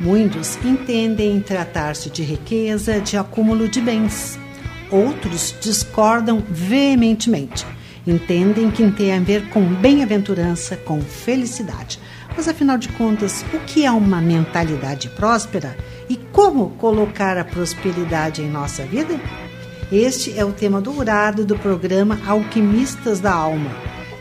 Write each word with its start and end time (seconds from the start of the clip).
Muitos 0.00 0.56
entendem 0.64 1.40
tratar-se 1.40 2.08
de 2.08 2.22
riqueza, 2.22 3.00
de 3.00 3.16
acúmulo 3.16 3.68
de 3.68 3.80
bens. 3.80 4.38
Outros 4.92 5.54
discordam 5.60 6.42
veementemente. 6.48 7.66
Entendem 8.06 8.70
que 8.70 8.88
tem 8.92 9.12
a 9.12 9.18
ver 9.18 9.48
com 9.48 9.62
bem-aventurança, 9.62 10.76
com 10.76 11.00
felicidade. 11.00 11.98
Mas 12.36 12.46
afinal 12.46 12.78
de 12.78 12.88
contas, 12.90 13.44
o 13.52 13.58
que 13.60 13.84
é 13.84 13.90
uma 13.90 14.20
mentalidade 14.20 15.08
próspera 15.10 15.76
e 16.08 16.16
como 16.16 16.70
colocar 16.78 17.36
a 17.36 17.44
prosperidade 17.44 18.40
em 18.40 18.48
nossa 18.48 18.84
vida? 18.84 19.20
Este 19.90 20.38
é 20.38 20.44
o 20.44 20.52
tema 20.52 20.80
dourado 20.80 21.44
do 21.44 21.58
programa 21.58 22.20
Alquimistas 22.24 23.18
da 23.18 23.32
Alma, 23.32 23.70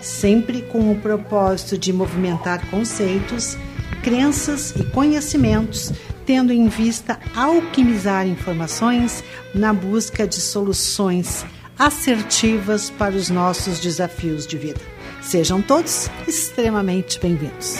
sempre 0.02 0.64
com 0.64 0.92
o 0.92 1.00
propósito 1.00 1.78
de 1.78 1.94
movimentar 1.94 2.66
conceitos 2.72 3.56
crenças 4.02 4.74
e 4.76 4.84
conhecimentos, 4.84 5.92
tendo 6.26 6.52
em 6.52 6.68
vista 6.68 7.20
alquimizar 7.36 8.28
informações 8.28 9.23
na 9.54 9.73
busca 9.73 10.28
de 10.28 10.40
soluções 10.40 11.46
assertivas 11.78 12.90
para 12.90 13.16
os 13.16 13.30
nossos 13.30 13.80
desafios 13.80 14.48
de 14.48 14.58
vida. 14.58 14.81
Sejam 15.22 15.62
todos 15.62 16.09
extremamente 16.28 17.20
bem-vindos. 17.20 17.78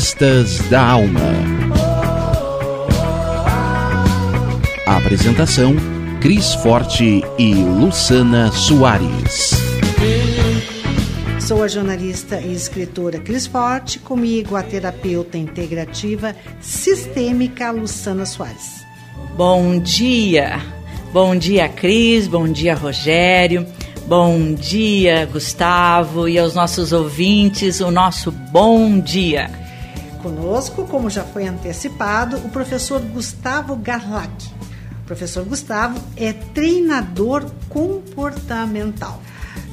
Alquimistas 0.00 0.58
da 0.70 0.82
Alma. 0.82 1.20
Apresentação: 4.86 5.76
Cris 6.22 6.54
Forte 6.54 7.22
e 7.38 7.52
Luciana 7.52 8.50
Soares. 8.50 9.50
Sou 11.38 11.62
a 11.62 11.68
jornalista 11.68 12.40
e 12.40 12.54
escritora 12.54 13.18
Cris 13.18 13.46
Forte, 13.46 13.98
comigo 13.98 14.56
a 14.56 14.62
terapeuta 14.62 15.36
integrativa 15.36 16.34
sistêmica 16.62 17.70
Luciana 17.70 18.24
Soares. 18.24 18.86
Bom 19.36 19.78
dia! 19.78 20.62
Bom 21.12 21.36
dia, 21.36 21.68
Cris, 21.68 22.26
bom 22.26 22.48
dia, 22.48 22.74
Rogério. 22.74 23.66
Bom 24.06 24.54
dia, 24.54 25.28
Gustavo, 25.30 26.26
e 26.26 26.38
aos 26.38 26.54
nossos 26.54 26.90
ouvintes, 26.90 27.80
o 27.80 27.90
nosso 27.90 28.32
bom 28.32 28.98
dia. 28.98 29.59
Conosco, 30.22 30.86
como 30.86 31.08
já 31.08 31.24
foi 31.24 31.46
antecipado, 31.46 32.36
o 32.38 32.48
professor 32.48 33.00
Gustavo 33.00 33.74
Garlac. 33.76 34.30
O 35.02 35.06
professor 35.06 35.44
Gustavo 35.44 36.00
é 36.16 36.32
treinador 36.32 37.44
comportamental. 37.68 39.22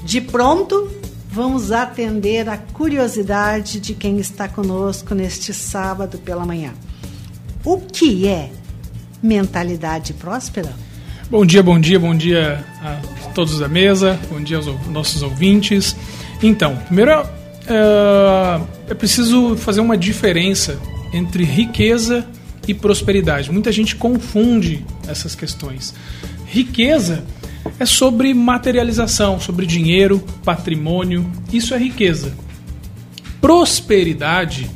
De 0.04 0.22
pronto, 0.22 0.90
vamos 1.30 1.72
atender 1.72 2.50
a 2.50 2.58
curiosidade 2.58 3.80
de 3.80 3.94
quem 3.94 4.20
está 4.20 4.48
conosco 4.48 5.14
neste 5.14 5.54
sábado 5.54 6.18
pela 6.18 6.46
manhã. 6.46 6.74
O 7.64 7.80
que 7.80 8.28
é 8.28 8.50
mentalidade 9.22 10.14
próspera? 10.14 10.74
Bom 11.30 11.46
dia, 11.46 11.62
bom 11.62 11.80
dia, 11.80 12.00
bom 12.00 12.16
dia 12.16 12.66
a 12.82 13.30
todos 13.34 13.60
da 13.60 13.68
mesa, 13.68 14.18
bom 14.30 14.42
dia 14.42 14.58
aos 14.58 14.66
nossos 14.88 15.22
ouvintes. 15.22 15.96
Então, 16.42 16.78
primeiro 16.78 17.28
é, 17.68 18.92
é 18.92 18.94
preciso 18.94 19.56
fazer 19.58 19.82
uma 19.82 19.98
diferença 19.98 20.80
entre 21.14 21.44
riqueza 21.44 22.26
e 22.68 22.74
prosperidade. 22.74 23.52
Muita 23.52 23.72
gente 23.72 23.96
confunde 23.96 24.86
essas 25.08 25.36
questões. 25.36 25.94
Riqueza 26.46 27.24
é 27.80 27.86
sobre 27.86 28.34
materialização, 28.34 29.40
sobre 29.40 29.66
dinheiro, 29.66 30.20
patrimônio, 30.44 31.30
isso 31.52 31.74
é 31.74 31.78
riqueza. 31.78 32.34
Prosperidade 33.40 34.70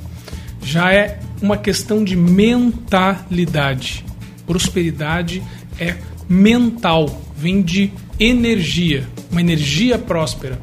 já 0.63 0.94
é 0.94 1.19
uma 1.41 1.58
questão 1.58 2.03
de 2.03 2.16
mentalidade. 2.16 4.06
Prosperidade 4.46 5.41
é 5.79 5.96
mental, 6.29 7.22
vem 7.35 7.62
de 7.62 7.91
energia, 8.19 9.08
uma 9.31 9.41
energia 9.41 9.97
próspera. 9.97 10.59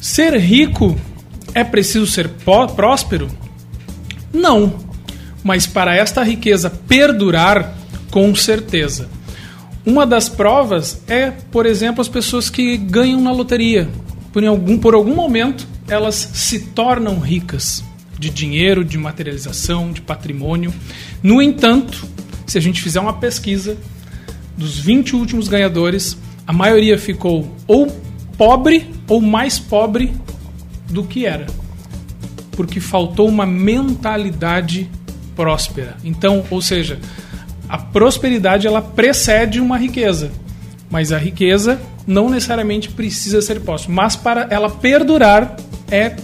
Ser 0.00 0.36
rico 0.38 0.96
é 1.54 1.64
preciso 1.64 2.06
ser 2.06 2.28
próspero? 2.74 3.28
Não, 4.32 4.74
mas 5.44 5.66
para 5.66 5.94
esta 5.94 6.22
riqueza 6.22 6.70
perdurar, 6.70 7.76
com 8.10 8.34
certeza. 8.34 9.08
Uma 9.84 10.06
das 10.06 10.28
provas 10.28 11.02
é, 11.08 11.30
por 11.50 11.66
exemplo, 11.66 12.00
as 12.00 12.08
pessoas 12.08 12.48
que 12.48 12.76
ganham 12.76 13.20
na 13.20 13.32
loteria. 13.32 13.88
Por 14.32 14.44
algum, 14.44 14.78
por 14.78 14.94
algum 14.94 15.14
momento, 15.14 15.66
elas 15.88 16.14
se 16.14 16.60
tornam 16.60 17.18
ricas 17.18 17.82
de 18.18 18.30
dinheiro, 18.30 18.84
de 18.84 18.96
materialização, 18.96 19.92
de 19.92 20.00
patrimônio. 20.00 20.72
No 21.22 21.42
entanto, 21.42 22.06
se 22.46 22.56
a 22.56 22.60
gente 22.60 22.80
fizer 22.80 23.00
uma 23.00 23.14
pesquisa, 23.14 23.76
dos 24.56 24.78
20 24.78 25.16
últimos 25.16 25.48
ganhadores, 25.48 26.16
a 26.46 26.52
maioria 26.52 26.96
ficou 26.96 27.54
ou 27.66 27.88
pobre 28.38 28.88
ou 29.08 29.20
mais 29.20 29.58
pobre 29.58 30.12
do 30.92 31.04
que 31.04 31.26
era. 31.26 31.46
Porque 32.52 32.78
faltou 32.78 33.28
uma 33.28 33.46
mentalidade 33.46 34.90
próspera. 35.34 35.96
Então, 36.04 36.44
ou 36.50 36.60
seja, 36.60 36.98
a 37.68 37.78
prosperidade 37.78 38.66
ela 38.66 38.82
precede 38.82 39.60
uma 39.60 39.78
riqueza, 39.78 40.30
mas 40.90 41.10
a 41.10 41.18
riqueza 41.18 41.80
não 42.06 42.28
necessariamente 42.28 42.90
precisa 42.90 43.40
ser 43.40 43.60
próspera, 43.60 43.94
mas 43.94 44.14
para 44.14 44.46
ela 44.50 44.68
perdurar 44.68 45.56
é 45.90 46.16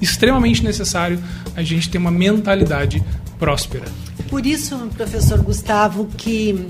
extremamente 0.00 0.64
necessário 0.64 1.18
a 1.54 1.62
gente 1.62 1.88
ter 1.88 1.98
uma 1.98 2.10
mentalidade 2.10 3.02
próspera. 3.38 3.84
Por 4.28 4.46
isso, 4.46 4.76
professor 4.96 5.42
Gustavo, 5.42 6.08
que 6.16 6.66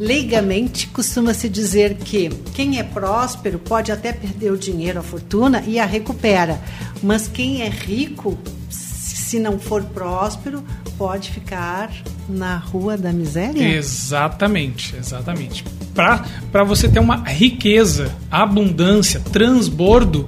Leigamente, 0.00 0.86
costuma-se 0.86 1.46
dizer 1.46 1.96
que 1.96 2.30
quem 2.54 2.78
é 2.78 2.82
próspero 2.82 3.58
pode 3.58 3.92
até 3.92 4.14
perder 4.14 4.50
o 4.50 4.56
dinheiro, 4.56 4.98
a 4.98 5.02
fortuna 5.02 5.62
e 5.66 5.78
a 5.78 5.84
recupera, 5.84 6.58
mas 7.02 7.28
quem 7.28 7.60
é 7.60 7.68
rico, 7.68 8.38
se 8.70 9.38
não 9.38 9.58
for 9.58 9.84
próspero, 9.84 10.64
pode 10.96 11.30
ficar 11.30 11.90
na 12.26 12.56
rua 12.56 12.96
da 12.96 13.12
miséria? 13.12 13.62
Exatamente, 13.76 14.96
exatamente. 14.96 15.62
Para 15.94 16.64
você 16.64 16.88
ter 16.88 16.98
uma 16.98 17.16
riqueza, 17.16 18.10
abundância, 18.30 19.20
transbordo, 19.20 20.26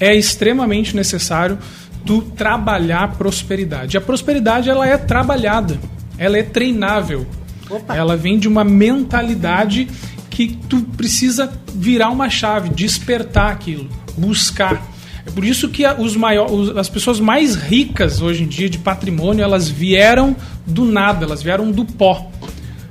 é 0.00 0.12
extremamente 0.16 0.96
necessário 0.96 1.60
tu 2.04 2.22
trabalhar 2.22 3.12
prosperidade. 3.16 3.96
A 3.96 4.00
prosperidade 4.00 4.68
ela 4.68 4.84
é 4.84 4.98
trabalhada, 4.98 5.78
ela 6.18 6.36
é 6.36 6.42
treinável. 6.42 7.24
Opa. 7.72 7.96
Ela 7.96 8.16
vem 8.16 8.38
de 8.38 8.46
uma 8.46 8.64
mentalidade 8.64 9.88
que 10.28 10.58
tu 10.68 10.80
precisa 10.96 11.52
virar 11.74 12.10
uma 12.10 12.28
chave, 12.28 12.68
despertar 12.68 13.50
aquilo, 13.50 13.88
buscar. 14.16 14.90
É 15.26 15.30
por 15.30 15.44
isso 15.44 15.68
que 15.68 15.86
os 15.86 16.16
maiores, 16.16 16.76
as 16.76 16.88
pessoas 16.88 17.20
mais 17.20 17.54
ricas 17.54 18.20
hoje 18.20 18.42
em 18.42 18.46
dia 18.46 18.68
de 18.68 18.78
patrimônio, 18.78 19.42
elas 19.42 19.68
vieram 19.68 20.36
do 20.66 20.84
nada, 20.84 21.24
elas 21.24 21.42
vieram 21.42 21.70
do 21.70 21.84
pó. 21.84 22.30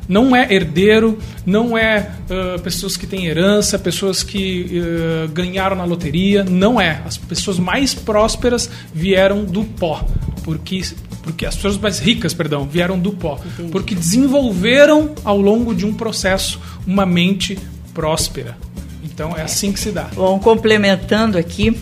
Não 0.08 0.36
é 0.36 0.54
herdeiro, 0.54 1.18
não 1.46 1.78
é 1.78 2.12
uh, 2.30 2.62
pessoas 2.62 2.98
que 2.98 3.08
têm 3.08 3.28
herança, 3.28 3.80
pessoas 3.80 4.24
que 4.24 4.82
uh, 4.82 5.30
ganharam 5.30 5.76
na 5.76 5.86
loteria, 5.86 6.44
não 6.44 6.82
é. 6.82 7.02
As 7.06 7.18
pessoas 7.18 7.58
mais 7.58 7.94
prósperas 7.94 8.70
vieram 8.94 9.46
do 9.46 9.64
pó, 9.64 10.06
porque 10.44 10.82
porque 11.24 11.46
as 11.46 11.56
pessoas 11.56 11.78
mais 11.78 12.00
ricas, 12.00 12.34
perdão, 12.34 12.66
vieram 12.66 13.00
do 13.00 13.12
pó, 13.12 13.40
Entendi. 13.46 13.72
porque 13.72 13.96
desenvolveram 13.96 15.14
ao 15.24 15.40
longo 15.40 15.74
de 15.74 15.86
um 15.86 15.94
processo 15.94 16.60
uma 16.86 17.06
mente 17.06 17.58
próspera. 17.94 18.58
Então 19.04 19.36
é 19.36 19.42
assim 19.44 19.72
que 19.72 19.80
se 19.80 19.92
dá. 19.92 20.10
Bom, 20.16 20.40
complementando 20.40 21.38
aqui, 21.38 21.78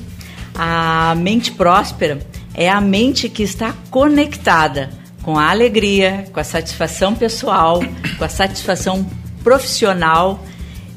a 0.55 1.15
mente 1.15 1.51
próspera 1.51 2.19
é 2.53 2.69
a 2.69 2.81
mente 2.81 3.29
que 3.29 3.43
está 3.43 3.73
conectada 3.89 4.89
com 5.23 5.37
a 5.37 5.49
alegria, 5.49 6.25
com 6.33 6.39
a 6.39 6.43
satisfação 6.43 7.15
pessoal, 7.15 7.81
com 8.17 8.23
a 8.23 8.29
satisfação 8.29 9.05
profissional 9.43 10.43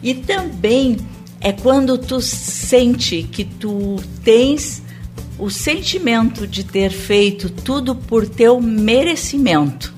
e 0.03 0.15
também 0.15 0.97
é 1.41 1.53
quando 1.53 1.99
tu 1.99 2.21
sente 2.21 3.23
que 3.23 3.45
tu 3.45 3.97
tens 4.25 4.82
o 5.43 5.51
sentimento 5.51 6.47
de 6.47 6.63
ter 6.63 6.91
feito 6.91 7.51
tudo 7.51 7.97
por 7.97 8.29
teu 8.29 8.61
merecimento. 8.61 9.93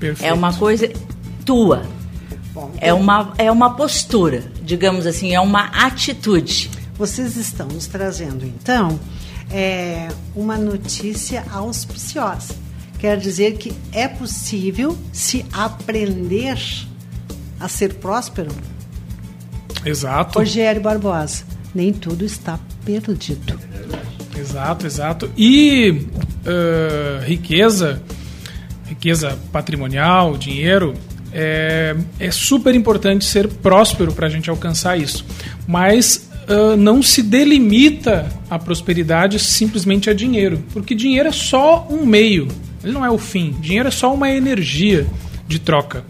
Perfeito. 0.00 0.28
É 0.28 0.34
uma 0.34 0.52
coisa 0.52 0.92
tua. 1.46 1.86
Bom, 2.52 2.72
É 2.80 2.92
uma, 2.92 3.32
é 3.38 3.52
uma 3.52 3.76
postura, 3.76 4.50
digamos 4.62 5.06
assim, 5.06 5.32
é 5.32 5.38
uma 5.38 5.66
atitude. 5.66 6.72
Vocês 6.98 7.36
estão 7.36 7.68
nos 7.68 7.86
trazendo, 7.86 8.44
então, 8.44 8.98
é, 9.48 10.08
uma 10.34 10.56
notícia 10.56 11.44
auspiciosa. 11.52 12.56
Quer 12.98 13.16
dizer 13.16 13.56
que 13.58 13.72
é 13.92 14.08
possível 14.08 14.98
se 15.12 15.46
aprender 15.52 16.58
a 17.60 17.68
ser 17.68 17.94
próspero? 17.94 18.50
Exato. 19.84 20.36
Rogério 20.36 20.82
Barbosa, 20.82 21.44
nem 21.72 21.92
tudo 21.92 22.24
está 22.24 22.58
perdido. 22.84 23.56
Exato, 24.38 24.86
exato. 24.86 25.30
E 25.36 26.06
ah, 26.46 27.24
riqueza, 27.24 28.02
riqueza 28.86 29.38
patrimonial, 29.52 30.36
dinheiro, 30.36 30.94
é, 31.32 31.96
é 32.20 32.30
super 32.30 32.74
importante 32.74 33.24
ser 33.24 33.48
próspero 33.48 34.12
para 34.12 34.26
a 34.26 34.30
gente 34.30 34.50
alcançar 34.50 34.98
isso. 34.98 35.24
Mas 35.66 36.28
ah, 36.48 36.76
não 36.76 37.02
se 37.02 37.22
delimita 37.22 38.28
a 38.50 38.58
prosperidade 38.58 39.38
simplesmente 39.38 40.10
a 40.10 40.14
dinheiro, 40.14 40.62
porque 40.72 40.94
dinheiro 40.94 41.28
é 41.28 41.32
só 41.32 41.86
um 41.90 42.04
meio, 42.04 42.48
ele 42.82 42.92
não 42.92 43.04
é 43.04 43.10
o 43.10 43.18
fim. 43.18 43.52
Dinheiro 43.60 43.88
é 43.88 43.90
só 43.90 44.12
uma 44.12 44.30
energia 44.30 45.06
de 45.48 45.58
troca. 45.58 46.04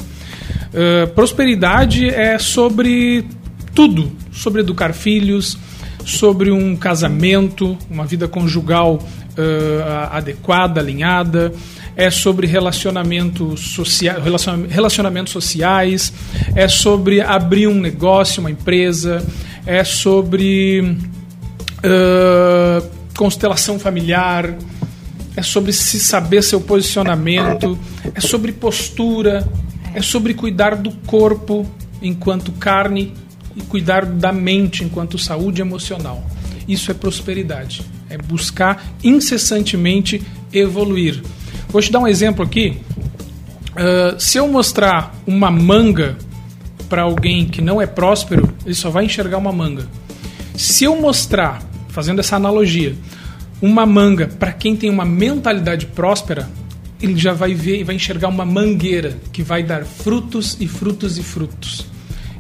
Uh, 0.75 1.07
prosperidade 1.15 2.09
é 2.09 2.37
sobre 2.37 3.25
tudo, 3.75 4.11
sobre 4.33 4.61
educar 4.61 4.93
filhos, 4.93 5.57
sobre 6.05 6.51
um 6.51 6.77
casamento, 6.77 7.77
uma 7.91 8.05
vida 8.05 8.29
conjugal 8.29 8.97
uh, 8.97 10.11
adequada, 10.11 10.81
alinhada, 10.81 11.53
é 11.97 12.11
sobre 12.11 12.47
relacionamento 12.47 13.57
socia 13.57 14.19
relaciona 14.19 14.67
relacionamentos 14.69 15.33
sociais, 15.33 16.13
é 16.55 16.69
sobre 16.69 17.21
abrir 17.21 17.69
um 17.69 17.81
negócio, 17.81 18.41
uma 18.41 18.51
empresa, 18.51 19.25
é 19.65 19.85
sobre 19.85 20.81
uh, 20.81 22.89
constelação 23.17 23.79
familiar, 23.79 24.57
é 25.37 25.43
sobre 25.43 25.73
se 25.73 26.01
saber 26.01 26.43
seu 26.43 26.61
posicionamento, 26.61 27.79
é 28.15 28.21
sobre 28.21 28.53
postura, 28.53 29.49
é 29.95 30.03
sobre 30.03 30.35
cuidar 30.35 30.77
do 30.77 30.91
corpo 31.07 31.67
enquanto 32.03 32.53
carne 32.53 33.15
e 33.57 33.63
cuidar 33.63 34.05
da 34.05 34.33
mente 34.33 34.85
enquanto 34.85 35.19
saúde 35.19 35.61
emocional. 35.61 36.25
Isso 36.67 36.91
é 36.91 36.95
prosperidade. 36.95 37.83
É 38.09 38.17
buscar 38.17 38.85
incessantemente 39.03 40.23
evoluir. 40.53 41.23
Vou 41.69 41.83
te 41.83 41.91
dar 41.91 42.01
um 42.01 42.09
exemplo 42.09 42.45
aqui. 42.45 42.79
Uh, 43.71 44.19
se 44.19 44.39
eu 44.39 44.47
mostrar 44.49 45.15
uma 45.27 45.51
manga 45.51 46.17
para 46.89 47.03
alguém 47.03 47.47
que 47.47 47.61
não 47.61 47.81
é 47.81 47.87
próspero, 47.87 48.53
ele 48.65 48.75
só 48.75 48.91
vai 48.91 49.05
enxergar 49.05 49.39
uma 49.39 49.53
manga. 49.53 49.89
Se 50.57 50.85
eu 50.85 50.95
mostrar, 51.01 51.63
fazendo 51.89 52.21
essa 52.21 52.37
analogia, 52.37 52.95
uma 53.61 53.85
manga 53.85 54.29
para 54.29 54.53
quem 54.53 54.77
tem 54.77 54.91
uma 54.91 55.05
mentalidade 55.05 55.87
próspera, 55.87 56.49
ele 57.01 57.17
já 57.17 57.33
vai 57.33 57.55
ver 57.55 57.81
e 57.81 57.85
vai 57.85 57.97
enxergar 57.97 58.29
uma 58.29 58.45
mangueira 58.45 59.19
que 59.33 59.43
vai 59.43 59.63
dar 59.63 59.85
frutos 59.85 60.57
e 60.61 60.69
frutos 60.69 61.19
e 61.19 61.23
frutos. 61.23 61.94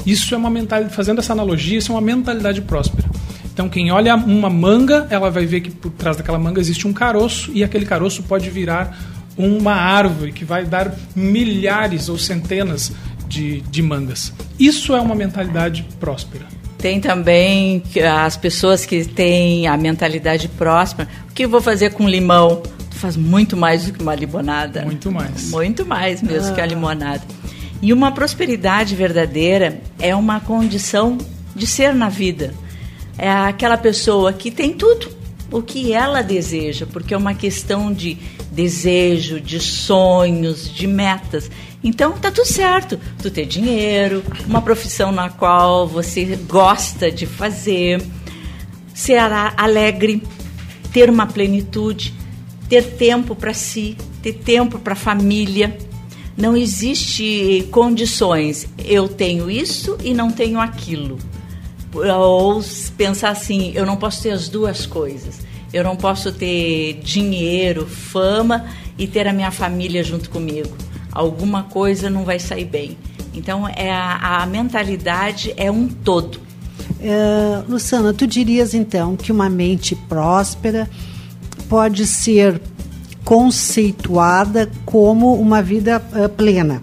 Isso 0.06 0.34
é 0.34 0.38
uma 0.38 0.50
mentalidade, 0.50 0.94
fazendo 0.94 1.18
essa 1.20 1.32
analogia, 1.32 1.78
isso 1.78 1.92
é 1.92 1.94
uma 1.94 2.00
mentalidade 2.00 2.60
próspera. 2.62 3.08
Então, 3.52 3.68
quem 3.68 3.90
olha 3.92 4.16
uma 4.16 4.50
manga, 4.50 5.06
ela 5.10 5.30
vai 5.30 5.46
ver 5.46 5.60
que 5.60 5.70
por 5.70 5.90
trás 5.92 6.16
daquela 6.16 6.38
manga 6.38 6.60
existe 6.60 6.88
um 6.88 6.92
caroço 6.92 7.52
e 7.54 7.62
aquele 7.62 7.86
caroço 7.86 8.22
pode 8.24 8.50
virar 8.50 8.98
uma 9.36 9.74
árvore 9.74 10.32
que 10.32 10.44
vai 10.44 10.64
dar 10.64 10.92
milhares 11.14 12.08
ou 12.08 12.18
centenas 12.18 12.92
de, 13.28 13.60
de 13.62 13.82
mangas. 13.82 14.32
Isso 14.58 14.94
é 14.94 15.00
uma 15.00 15.14
mentalidade 15.14 15.86
próspera. 15.98 16.46
Tem 16.78 17.00
também 17.00 17.82
as 18.24 18.36
pessoas 18.36 18.84
que 18.84 19.04
têm 19.04 19.66
a 19.66 19.76
mentalidade 19.76 20.48
próspera. 20.48 21.08
O 21.30 21.32
que 21.32 21.44
eu 21.44 21.48
vou 21.48 21.62
fazer 21.62 21.90
com 21.90 22.08
limão? 22.08 22.62
Tu 22.90 22.96
faz 22.96 23.16
muito 23.16 23.56
mais 23.56 23.86
do 23.86 23.92
que 23.92 24.02
uma 24.02 24.14
limonada. 24.14 24.82
Muito 24.82 25.10
mais. 25.10 25.50
Muito 25.50 25.86
mais 25.86 26.20
mesmo 26.20 26.54
que 26.54 26.60
a 26.60 26.66
limonada. 26.66 27.22
E 27.84 27.92
uma 27.92 28.10
prosperidade 28.10 28.96
verdadeira 28.96 29.78
é 29.98 30.16
uma 30.16 30.40
condição 30.40 31.19
de 31.54 31.66
ser 31.66 31.94
na 31.94 32.08
vida. 32.08 32.54
É 33.19 33.31
aquela 33.31 33.76
pessoa 33.76 34.32
que 34.32 34.50
tem 34.50 34.72
tudo 34.72 35.10
o 35.52 35.60
que 35.60 35.92
ela 35.92 36.22
deseja, 36.22 36.86
porque 36.90 37.12
é 37.12 37.16
uma 37.16 37.34
questão 37.34 37.92
de 37.92 38.16
desejo, 38.50 39.38
de 39.38 39.60
sonhos, 39.60 40.72
de 40.72 40.86
metas. 40.86 41.50
Então 41.82 42.12
tá 42.12 42.31
tudo 42.31 42.46
certo. 42.46 42.98
Tu 43.22 43.31
ter 43.31 43.44
dinheiro, 43.44 44.25
uma 44.46 44.62
profissão 44.62 45.12
na 45.12 45.28
qual 45.28 45.87
você 45.87 46.25
gosta 46.48 47.10
de 47.10 47.26
fazer, 47.26 48.02
ser 48.94 49.19
alegre, 49.58 50.22
ter 50.90 51.10
uma 51.10 51.26
plenitude, 51.26 52.14
ter 52.66 52.82
tempo 52.96 53.37
para 53.37 53.52
si, 53.52 53.94
ter 54.22 54.32
tempo 54.32 54.78
para 54.78 54.94
a 54.94 54.96
família. 54.96 55.76
Não 56.36 56.56
existe 56.56 57.69
condições. 57.70 58.66
Eu 58.84 59.08
tenho 59.08 59.50
isso 59.50 59.96
e 60.02 60.12
não 60.12 60.31
tenho 60.31 60.60
aquilo. 60.60 61.19
Ou 61.92 62.62
pensar 62.96 63.31
assim, 63.31 63.72
eu 63.75 63.86
não 63.86 63.96
posso 63.96 64.22
ter 64.22 64.31
as 64.31 64.48
duas 64.48 64.84
coisas. 64.84 65.40
Eu 65.72 65.84
não 65.84 65.96
posso 65.96 66.32
ter 66.32 67.00
dinheiro, 67.02 67.86
fama 67.86 68.66
e 68.98 69.06
ter 69.06 69.26
a 69.26 69.32
minha 69.32 69.50
família 69.50 70.02
junto 70.02 70.31
comigo. 70.31 70.76
Alguma 71.12 71.64
coisa 71.64 72.10
não 72.10 72.25
vai 72.25 72.38
sair 72.38 72.64
bem. 72.64 72.96
Então, 73.32 73.69
é 73.69 73.90
a, 73.90 74.42
a 74.42 74.46
mentalidade 74.46 75.52
é 75.56 75.70
um 75.70 75.88
todo. 75.88 76.40
É, 77.00 77.62
Luciana, 77.69 78.12
tu 78.12 78.26
dirias 78.26 78.75
então 78.75 79.16
que 79.16 79.32
uma 79.32 79.49
mente 79.49 79.94
próspera 79.94 80.88
pode 81.68 82.06
ser 82.06 82.61
conceituada 83.25 84.71
como 84.85 85.35
uma 85.35 85.62
vida 85.62 86.02
uh, 86.12 86.28
plena. 86.28 86.83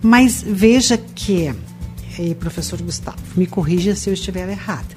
Mas 0.00 0.42
veja 0.46 0.96
que, 0.96 1.54
e 2.18 2.34
professor 2.34 2.80
Gustavo, 2.80 3.18
me 3.36 3.46
corrija 3.46 3.94
se 3.94 4.08
eu 4.08 4.14
estiver 4.14 4.48
errada. 4.48 4.94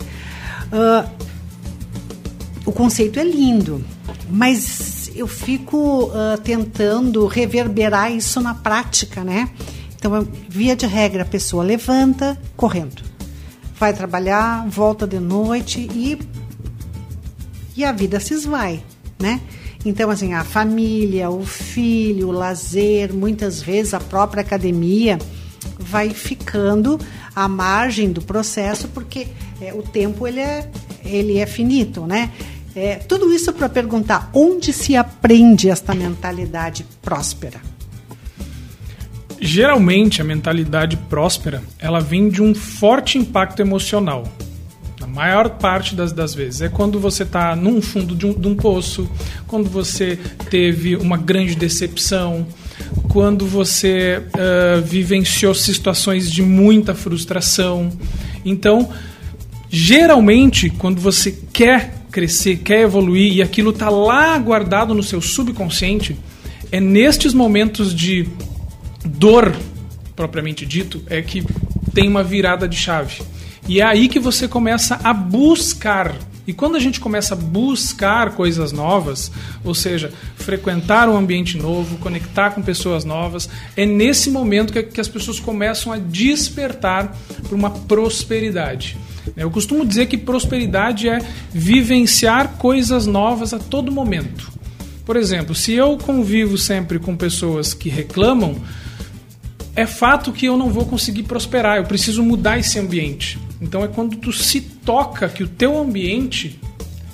Uh, 0.72 1.26
o 2.66 2.72
conceito 2.72 3.20
é 3.20 3.24
lindo, 3.24 3.84
mas 4.30 5.12
eu 5.16 5.28
fico 5.28 6.06
uh, 6.06 6.38
tentando 6.44 7.26
reverberar 7.28 8.12
isso 8.12 8.42
na 8.42 8.54
prática, 8.54 9.24
né? 9.24 9.50
Então, 9.96 10.28
via 10.50 10.76
de 10.76 10.86
regra, 10.86 11.24
a 11.24 11.26
pessoa 11.26 11.64
levanta 11.64 12.38
correndo, 12.56 13.02
vai 13.80 13.94
trabalhar, 13.94 14.68
volta 14.68 15.08
de 15.08 15.20
noite 15.20 15.80
e, 15.94 16.20
e 17.76 17.84
a 17.84 17.92
vida 17.92 18.20
se 18.20 18.34
esvai, 18.34 18.84
né? 19.20 19.40
Então, 19.86 20.10
assim, 20.10 20.34
a 20.34 20.44
família, 20.44 21.30
o 21.30 21.46
filho, 21.46 22.30
o 22.30 22.32
lazer, 22.32 23.14
muitas 23.14 23.62
vezes 23.62 23.94
a 23.94 24.00
própria 24.00 24.42
academia 24.42 25.20
vai 25.78 26.10
ficando 26.10 27.00
à 27.36 27.48
margem 27.48 28.12
do 28.12 28.22
processo, 28.22 28.88
porque 28.88 29.28
é, 29.62 29.74
o 29.74 29.84
tempo 29.84 30.28
ele 30.28 30.40
é, 30.40 30.70
ele 31.04 31.38
é 31.38 31.46
finito, 31.46 32.08
né? 32.08 32.32
É, 32.76 32.96
tudo 32.96 33.32
isso 33.32 33.54
para 33.54 33.70
perguntar 33.70 34.30
onde 34.34 34.74
se 34.74 34.96
aprende 34.96 35.70
esta 35.70 35.94
mentalidade 35.94 36.86
próspera. 37.02 37.62
Geralmente, 39.40 40.22
a 40.22 40.26
mentalidade 40.26 40.98
próspera 40.98 41.62
ela 41.80 42.00
vem 42.00 42.28
de 42.28 42.42
um 42.42 42.56
forte 42.56 43.18
impacto 43.18 43.62
emocional. 43.62 44.24
Maior 45.16 45.52
parte 45.52 45.96
das, 45.96 46.12
das 46.12 46.36
vezes 46.36 46.60
é 46.60 46.68
quando 46.68 47.00
você 47.00 47.24
está 47.24 47.56
num 47.56 47.82
fundo 47.82 48.14
de 48.14 48.26
um, 48.26 48.34
de 48.34 48.50
um 48.50 48.54
poço, 48.54 49.10
quando 49.48 49.70
você 49.70 50.20
teve 50.50 50.98
uma 50.98 51.16
grande 51.16 51.56
decepção, 51.56 52.46
quando 53.08 53.48
você 53.48 54.22
uh, 54.22 54.82
vivenciou 54.82 55.56
situações 55.56 56.30
de 56.30 56.42
muita 56.42 56.94
frustração. 56.94 57.90
Então, 58.44 58.90
geralmente, 59.70 60.70
quando 60.70 61.00
você 61.00 61.32
quer 61.54 61.94
crescer, 62.12 62.58
quer 62.58 62.82
evoluir 62.82 63.36
e 63.36 63.42
aquilo 63.42 63.70
está 63.70 63.90
lá 63.90 64.38
guardado 64.38 64.94
no 64.94 65.02
seu 65.02 65.22
subconsciente, 65.22 66.18
é 66.74 66.82
nestes 66.82 67.34
momentos 67.34 67.96
de 67.96 68.28
dor, 69.06 69.56
propriamente 70.14 70.66
dito, 70.66 71.02
é 71.08 71.22
que 71.22 71.42
tem 71.94 72.06
uma 72.06 72.22
virada 72.22 72.68
de 72.68 72.76
chave. 72.76 73.22
E 73.68 73.82
é 73.82 73.84
aí 73.84 74.08
que 74.08 74.20
você 74.20 74.48
começa 74.48 75.00
a 75.04 75.14
buscar. 75.14 76.16
E 76.48 76.54
quando 76.54 76.76
a 76.76 76.80
gente 76.80 77.00
começa 77.00 77.34
a 77.34 77.38
buscar 77.38 78.32
coisas 78.36 78.72
novas, 78.72 79.32
ou 79.64 79.74
seja, 79.74 80.14
frequentar 80.36 81.10
um 81.10 81.18
ambiente 81.18 81.58
novo, 81.58 81.98
conectar 81.98 82.52
com 82.52 82.62
pessoas 82.62 83.04
novas, 83.04 83.50
é 83.76 83.84
nesse 83.84 84.30
momento 84.30 84.72
que, 84.72 84.84
que 84.84 85.02
as 85.02 85.08
pessoas 85.08 85.40
começam 85.40 85.92
a 85.92 85.98
despertar 85.98 87.18
para 87.42 87.56
uma 87.56 87.72
prosperidade. 87.72 88.96
Eu 89.36 89.50
costumo 89.50 89.84
dizer 89.84 90.06
que 90.06 90.18
prosperidade 90.18 91.10
é 91.10 91.18
vivenciar 91.52 92.58
coisas 92.58 93.08
novas 93.08 93.52
a 93.52 93.58
todo 93.58 93.92
momento. 93.92 94.52
Por 95.04 95.16
exemplo, 95.16 95.56
se 95.56 95.74
eu 95.74 95.98
convivo 95.98 96.58
sempre 96.60 97.00
com 97.00 97.16
pessoas 97.16 97.74
que 97.74 97.90
reclamam, 97.90 98.56
é 99.76 99.88
fato 99.88 100.32
que 100.32 100.46
eu 100.46 100.56
não 100.56 100.70
vou 100.70 100.86
conseguir 100.86 101.24
prosperar, 101.24 101.78
eu 101.78 101.84
preciso 101.86 102.24
mudar 102.24 102.60
esse 102.60 102.78
ambiente. 102.80 103.40
Então 103.62 103.84
é 103.84 103.88
quando 103.88 104.18
tu 104.18 104.32
se 104.32 104.62
toca 104.62 105.30
que 105.30 105.44
o 105.44 105.48
teu 105.48 105.78
ambiente 105.78 106.60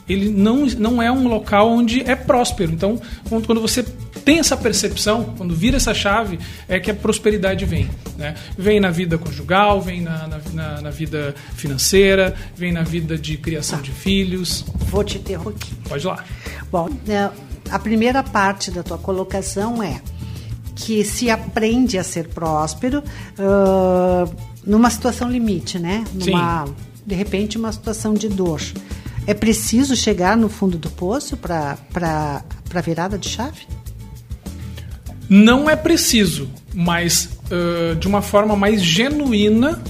ele 0.10 0.30
não, 0.30 0.66
não 0.66 1.02
é 1.02 1.12
um 1.12 1.28
local 1.28 1.70
onde 1.70 2.02
é 2.02 2.16
próspero. 2.16 2.72
Então, 2.72 3.00
quando 3.46 3.62
você 3.62 3.84
tem 4.26 4.40
essa 4.40 4.58
percepção, 4.58 5.34
quando 5.38 5.56
vira 5.56 5.78
essa 5.78 5.94
chave, 5.94 6.40
é 6.68 6.80
que 6.80 6.92
a 6.92 6.94
prosperidade 6.94 7.66
vem. 7.66 7.90
Né? 8.18 8.36
Vem 8.58 8.80
na 8.80 8.92
vida 8.92 9.18
conjugal, 9.18 9.82
vem 9.82 10.02
na, 10.02 10.28
na, 10.54 10.82
na 10.82 10.90
vida 10.90 11.34
financeira, 11.56 12.36
vem 12.56 12.72
na 12.72 12.84
vida 12.84 13.18
de 13.18 13.38
criação 13.38 13.82
de 13.82 13.92
filhos. 13.92 14.66
Vou 14.90 15.04
te 15.04 15.18
interromper. 15.18 15.68
Pode 15.88 16.06
lá. 16.06 16.24
Bom, 16.72 16.90
é, 17.08 17.30
a 17.70 17.80
primeira 17.80 18.22
parte 18.22 18.70
da 18.70 18.84
tua 18.84 18.98
colocação 18.98 19.82
é 19.82 20.02
que 20.76 21.04
se 21.04 21.30
aprende 21.30 21.98
a 21.98 22.04
ser 22.04 22.28
próspero 22.30 23.04
uh, 23.38 24.51
numa 24.66 24.90
situação 24.90 25.30
limite, 25.30 25.80
né? 25.80 26.04
Numa, 26.14 26.68
Sim. 26.68 26.76
De 27.06 27.16
repente, 27.16 27.58
uma 27.58 27.72
situação 27.72 28.14
de 28.14 28.30
dor. 28.30 28.62
É 29.26 29.34
preciso 29.34 29.96
chegar 29.96 30.36
no 30.36 30.50
fundo 30.50 30.78
do 30.78 30.90
poço 30.90 31.38
para 31.38 32.44
virada 32.84 33.18
de 33.18 33.30
chave? 33.30 33.68
Não 35.30 35.70
é 35.70 35.76
preciso, 35.76 36.50
mas 36.74 37.30
uh, 37.50 37.96
de 37.96 38.08
uma 38.08 38.22
forma 38.22 38.56
mais 38.56 38.84
genuína 38.84 39.82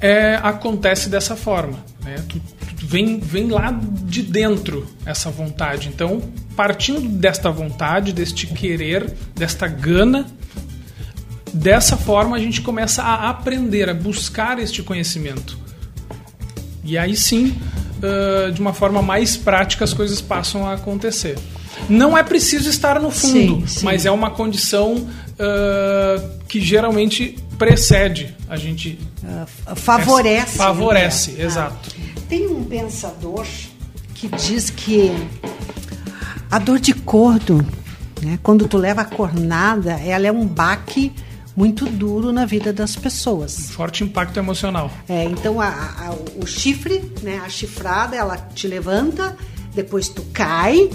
é, 0.00 0.38
acontece 0.42 1.08
dessa 1.08 1.34
forma. 1.34 1.78
Né? 2.04 2.16
Tu, 2.28 2.40
tu 2.78 2.86
vem, 2.86 3.18
vem 3.18 3.48
lá 3.48 3.70
de 4.04 4.22
dentro 4.22 4.86
essa 5.06 5.30
vontade. 5.30 5.88
Então, 5.88 6.20
partindo 6.54 7.08
desta 7.08 7.50
vontade, 7.50 8.12
deste 8.12 8.46
querer, 8.48 9.12
desta 9.34 9.66
gana, 9.66 10.26
dessa 11.52 11.96
forma 11.96 12.36
a 12.36 12.40
gente 12.40 12.60
começa 12.60 13.02
a 13.02 13.30
aprender, 13.30 13.88
a 13.88 13.94
buscar 13.94 14.58
este 14.58 14.82
conhecimento. 14.82 15.58
E 16.84 16.98
aí 16.98 17.16
sim, 17.16 17.56
de 18.54 18.60
uma 18.60 18.72
forma 18.72 19.02
mais 19.02 19.36
prática, 19.36 19.84
as 19.84 19.92
coisas 19.92 20.20
passam 20.20 20.66
a 20.66 20.74
acontecer. 20.74 21.38
Não 21.88 22.16
é 22.16 22.22
preciso 22.22 22.68
estar 22.68 23.00
no 23.00 23.10
fundo, 23.10 23.60
sim, 23.60 23.66
sim. 23.66 23.84
mas 23.84 24.04
é 24.06 24.10
uma 24.10 24.30
condição 24.30 25.08
que 26.48 26.60
geralmente 26.60 27.36
precede 27.58 28.34
a 28.48 28.56
gente. 28.56 28.98
Uh, 29.22 29.76
favorece. 29.76 30.56
favorece, 30.56 31.30
né? 31.32 31.44
exato. 31.44 31.90
Tem 32.28 32.46
um 32.48 32.64
pensador 32.64 33.46
que 34.14 34.28
diz 34.28 34.68
que 34.68 35.12
a 36.50 36.58
dor 36.58 36.78
de 36.78 36.92
cordo, 36.92 37.64
né, 38.20 38.38
quando 38.42 38.66
tu 38.66 38.76
leva 38.76 39.02
a 39.02 39.04
cornada, 39.04 39.92
ela 39.92 40.26
é 40.26 40.32
um 40.32 40.46
baque 40.46 41.12
muito 41.56 41.86
duro 41.86 42.32
na 42.32 42.44
vida 42.44 42.72
das 42.72 42.96
pessoas. 42.96 43.58
Um 43.58 43.72
forte 43.72 44.04
impacto 44.04 44.38
emocional. 44.38 44.90
É, 45.08 45.24
então 45.24 45.60
a, 45.60 45.68
a, 45.68 46.14
o 46.40 46.46
chifre, 46.46 47.02
né, 47.22 47.40
a 47.44 47.48
chifrada, 47.48 48.16
ela 48.16 48.36
te 48.36 48.66
levanta, 48.66 49.36
depois 49.74 50.08
tu 50.08 50.22
cai, 50.32 50.88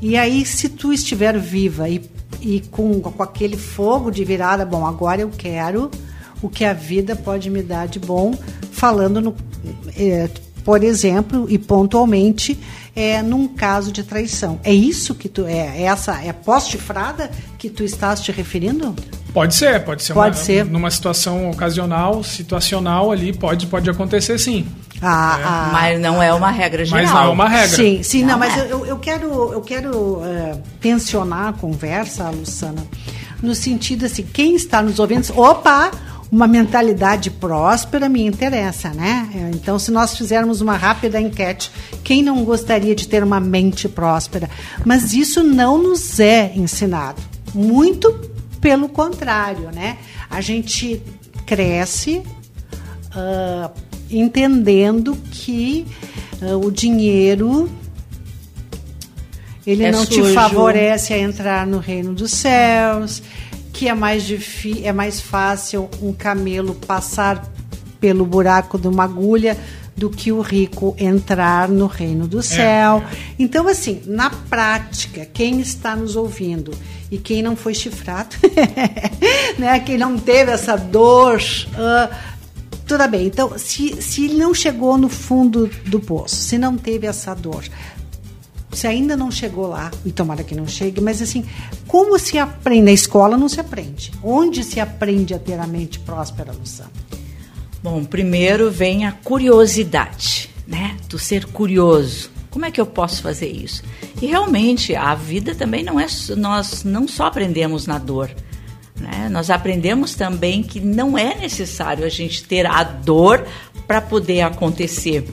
e 0.00 0.16
aí 0.16 0.44
se 0.44 0.68
tu 0.68 0.92
estiver 0.92 1.38
viva 1.38 1.88
e, 1.88 2.02
e 2.40 2.60
com, 2.60 3.00
com 3.00 3.22
aquele 3.22 3.56
fogo 3.56 4.10
de 4.10 4.24
virada, 4.24 4.64
bom, 4.64 4.86
agora 4.86 5.20
eu 5.20 5.30
quero 5.30 5.90
o 6.40 6.48
que 6.48 6.64
a 6.64 6.72
vida 6.72 7.16
pode 7.16 7.50
me 7.50 7.62
dar 7.62 7.88
de 7.88 7.98
bom, 7.98 8.32
falando 8.70 9.20
no, 9.20 9.36
é, 9.96 10.28
por 10.64 10.84
exemplo, 10.84 11.46
e 11.48 11.58
pontualmente, 11.58 12.58
é, 12.94 13.22
num 13.22 13.48
caso 13.48 13.90
de 13.90 14.02
traição. 14.02 14.60
É 14.62 14.72
isso 14.72 15.14
que 15.14 15.28
tu 15.28 15.46
é, 15.46 15.80
é 15.80 15.82
essa 15.82 16.22
é 16.22 16.32
pós-chifrada 16.32 17.30
que 17.56 17.70
tu 17.70 17.82
estás 17.82 18.20
te 18.20 18.30
referindo? 18.30 18.94
Pode 19.38 19.54
ser, 19.54 19.84
pode 19.84 20.02
ser. 20.02 20.14
Pode 20.14 20.36
uma, 20.36 20.44
ser. 20.44 20.64
Numa 20.64 20.90
situação 20.90 21.48
ocasional, 21.48 22.24
situacional 22.24 23.12
ali, 23.12 23.32
pode, 23.32 23.68
pode 23.68 23.88
acontecer 23.88 24.36
sim. 24.36 24.66
Ah, 25.00 25.38
é. 25.38 25.44
ah, 25.44 25.70
mas 25.72 26.00
não 26.00 26.20
é 26.20 26.34
uma 26.34 26.50
regra 26.50 26.84
geral. 26.84 27.04
Mas 27.04 27.12
não 27.14 27.22
é 27.22 27.28
uma 27.28 27.48
regra. 27.48 27.76
Sim, 27.76 28.02
sim, 28.02 28.22
não, 28.22 28.30
não 28.30 28.38
mas 28.40 28.58
é. 28.58 28.66
eu, 28.68 28.84
eu 28.84 28.98
quero, 28.98 29.52
eu 29.52 29.60
quero 29.60 29.96
uh, 29.96 30.60
tensionar 30.80 31.50
a 31.50 31.52
conversa, 31.52 32.28
Luciana, 32.30 32.84
no 33.40 33.54
sentido 33.54 34.06
assim, 34.06 34.24
quem 34.24 34.56
está 34.56 34.82
nos 34.82 34.98
ouvindo, 34.98 35.32
opa, 35.38 35.92
uma 36.32 36.48
mentalidade 36.48 37.30
próspera 37.30 38.08
me 38.08 38.26
interessa, 38.26 38.90
né? 38.90 39.28
Então, 39.54 39.78
se 39.78 39.92
nós 39.92 40.18
fizermos 40.18 40.60
uma 40.60 40.76
rápida 40.76 41.20
enquete, 41.20 41.70
quem 42.02 42.24
não 42.24 42.44
gostaria 42.44 42.92
de 42.92 43.06
ter 43.06 43.22
uma 43.22 43.38
mente 43.38 43.88
próspera? 43.88 44.50
Mas 44.84 45.12
isso 45.12 45.44
não 45.44 45.78
nos 45.80 46.18
é 46.18 46.50
ensinado. 46.56 47.22
Muito 47.54 48.36
pelo 48.60 48.88
contrário, 48.88 49.70
né? 49.72 49.98
A 50.30 50.40
gente 50.40 51.02
cresce 51.46 52.22
uh, 53.14 53.70
entendendo 54.10 55.16
que 55.30 55.86
uh, 56.42 56.64
o 56.64 56.70
dinheiro 56.70 57.70
ele 59.66 59.84
é 59.84 59.92
não 59.92 60.04
sujo. 60.04 60.22
te 60.22 60.34
favorece 60.34 61.12
a 61.12 61.18
entrar 61.18 61.66
no 61.66 61.78
reino 61.78 62.14
dos 62.14 62.32
céus 62.32 63.22
que 63.78 63.88
é 63.88 63.94
mais, 63.94 64.28
é 64.82 64.92
mais 64.92 65.20
fácil 65.20 65.88
um 66.02 66.12
camelo 66.12 66.74
passar 66.74 67.48
pelo 68.00 68.26
buraco 68.26 68.76
de 68.76 68.88
uma 68.88 69.04
agulha 69.04 69.56
do 69.98 70.08
que 70.08 70.30
o 70.30 70.40
rico 70.40 70.94
entrar 70.96 71.68
no 71.68 71.86
reino 71.86 72.28
do 72.28 72.38
é. 72.38 72.42
céu. 72.42 72.98
É. 72.98 73.16
Então, 73.38 73.66
assim, 73.66 74.00
na 74.06 74.30
prática, 74.30 75.26
quem 75.26 75.60
está 75.60 75.96
nos 75.96 76.14
ouvindo 76.14 76.72
e 77.10 77.18
quem 77.18 77.42
não 77.42 77.56
foi 77.56 77.74
chifrado, 77.74 78.36
né, 79.58 79.80
quem 79.80 79.98
não 79.98 80.16
teve 80.16 80.52
essa 80.52 80.76
dor, 80.76 81.40
uh, 81.40 82.14
tudo 82.86 83.08
bem. 83.08 83.26
Então, 83.26 83.58
se, 83.58 84.00
se 84.00 84.26
ele 84.26 84.34
não 84.34 84.54
chegou 84.54 84.96
no 84.96 85.08
fundo 85.08 85.68
do 85.86 85.98
poço, 85.98 86.36
se 86.36 86.56
não 86.56 86.76
teve 86.76 87.06
essa 87.06 87.34
dor, 87.34 87.64
se 88.72 88.86
ainda 88.86 89.16
não 89.16 89.30
chegou 89.30 89.66
lá, 89.66 89.90
e 90.04 90.12
tomara 90.12 90.44
que 90.44 90.54
não 90.54 90.66
chegue, 90.68 91.00
mas 91.00 91.20
assim, 91.20 91.44
como 91.88 92.16
se 92.18 92.38
aprende? 92.38 92.82
Na 92.82 92.92
escola 92.92 93.36
não 93.36 93.48
se 93.48 93.58
aprende. 93.58 94.12
Onde 94.22 94.62
se 94.62 94.78
aprende 94.78 95.34
a 95.34 95.38
ter 95.38 95.58
a 95.58 95.66
mente 95.66 95.98
próspera, 95.98 96.52
Luciana? 96.52 97.07
Bom, 97.90 98.04
primeiro 98.04 98.70
vem 98.70 99.06
a 99.06 99.12
curiosidade, 99.12 100.50
né? 100.66 100.94
Do 101.08 101.18
ser 101.18 101.46
curioso. 101.46 102.30
Como 102.50 102.66
é 102.66 102.70
que 102.70 102.78
eu 102.78 102.84
posso 102.84 103.22
fazer 103.22 103.48
isso? 103.48 103.82
E 104.20 104.26
realmente 104.26 104.94
a 104.94 105.14
vida 105.14 105.54
também 105.54 105.82
não 105.82 105.98
é. 105.98 106.06
Nós 106.36 106.84
não 106.84 107.08
só 107.08 107.24
aprendemos 107.24 107.86
na 107.86 107.96
dor. 107.96 108.30
Né? 108.94 109.30
Nós 109.30 109.48
aprendemos 109.48 110.14
também 110.14 110.62
que 110.62 110.80
não 110.80 111.16
é 111.16 111.34
necessário 111.34 112.04
a 112.04 112.10
gente 112.10 112.44
ter 112.44 112.66
a 112.66 112.82
dor 112.82 113.46
para 113.86 114.02
poder 114.02 114.42
acontecer. 114.42 115.26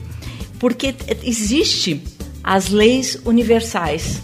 Porque 0.58 0.94
existe 1.24 2.02
as 2.42 2.70
leis 2.70 3.18
universais. 3.26 4.22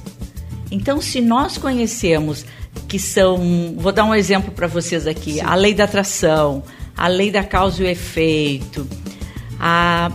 Então, 0.70 1.02
se 1.02 1.20
nós 1.20 1.58
conhecemos 1.58 2.46
que 2.88 2.98
são, 2.98 3.74
vou 3.76 3.92
dar 3.92 4.04
um 4.04 4.14
exemplo 4.14 4.52
para 4.52 4.66
vocês 4.66 5.06
aqui, 5.06 5.34
Sim. 5.34 5.42
a 5.42 5.54
lei 5.54 5.74
da 5.74 5.84
atração, 5.84 6.62
a 7.02 7.08
lei 7.08 7.32
da 7.32 7.42
causa 7.42 7.82
e 7.82 7.84
o 7.84 7.88
efeito, 7.88 8.86
a, 9.58 10.12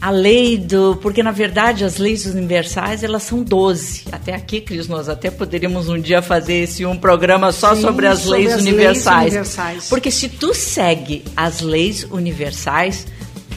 a 0.00 0.10
lei 0.10 0.56
do, 0.56 0.96
porque 1.02 1.22
na 1.22 1.30
verdade 1.30 1.84
as 1.84 1.98
leis 1.98 2.24
universais 2.24 3.04
elas 3.04 3.24
são 3.24 3.42
12. 3.42 4.04
Até 4.10 4.34
aqui, 4.34 4.62
Cris, 4.62 4.88
nós 4.88 5.10
até 5.10 5.30
poderíamos 5.30 5.90
um 5.90 6.00
dia 6.00 6.22
fazer 6.22 6.62
esse 6.62 6.86
um 6.86 6.96
programa 6.96 7.52
só 7.52 7.74
Sim, 7.74 7.82
sobre 7.82 8.06
as, 8.06 8.20
sobre 8.20 8.38
leis, 8.38 8.52
as 8.54 8.60
universais. 8.62 9.20
leis 9.20 9.34
universais. 9.34 9.88
Porque 9.90 10.10
se 10.10 10.30
tu 10.30 10.54
segue 10.54 11.22
as 11.36 11.60
leis 11.60 12.06
universais, 12.10 13.06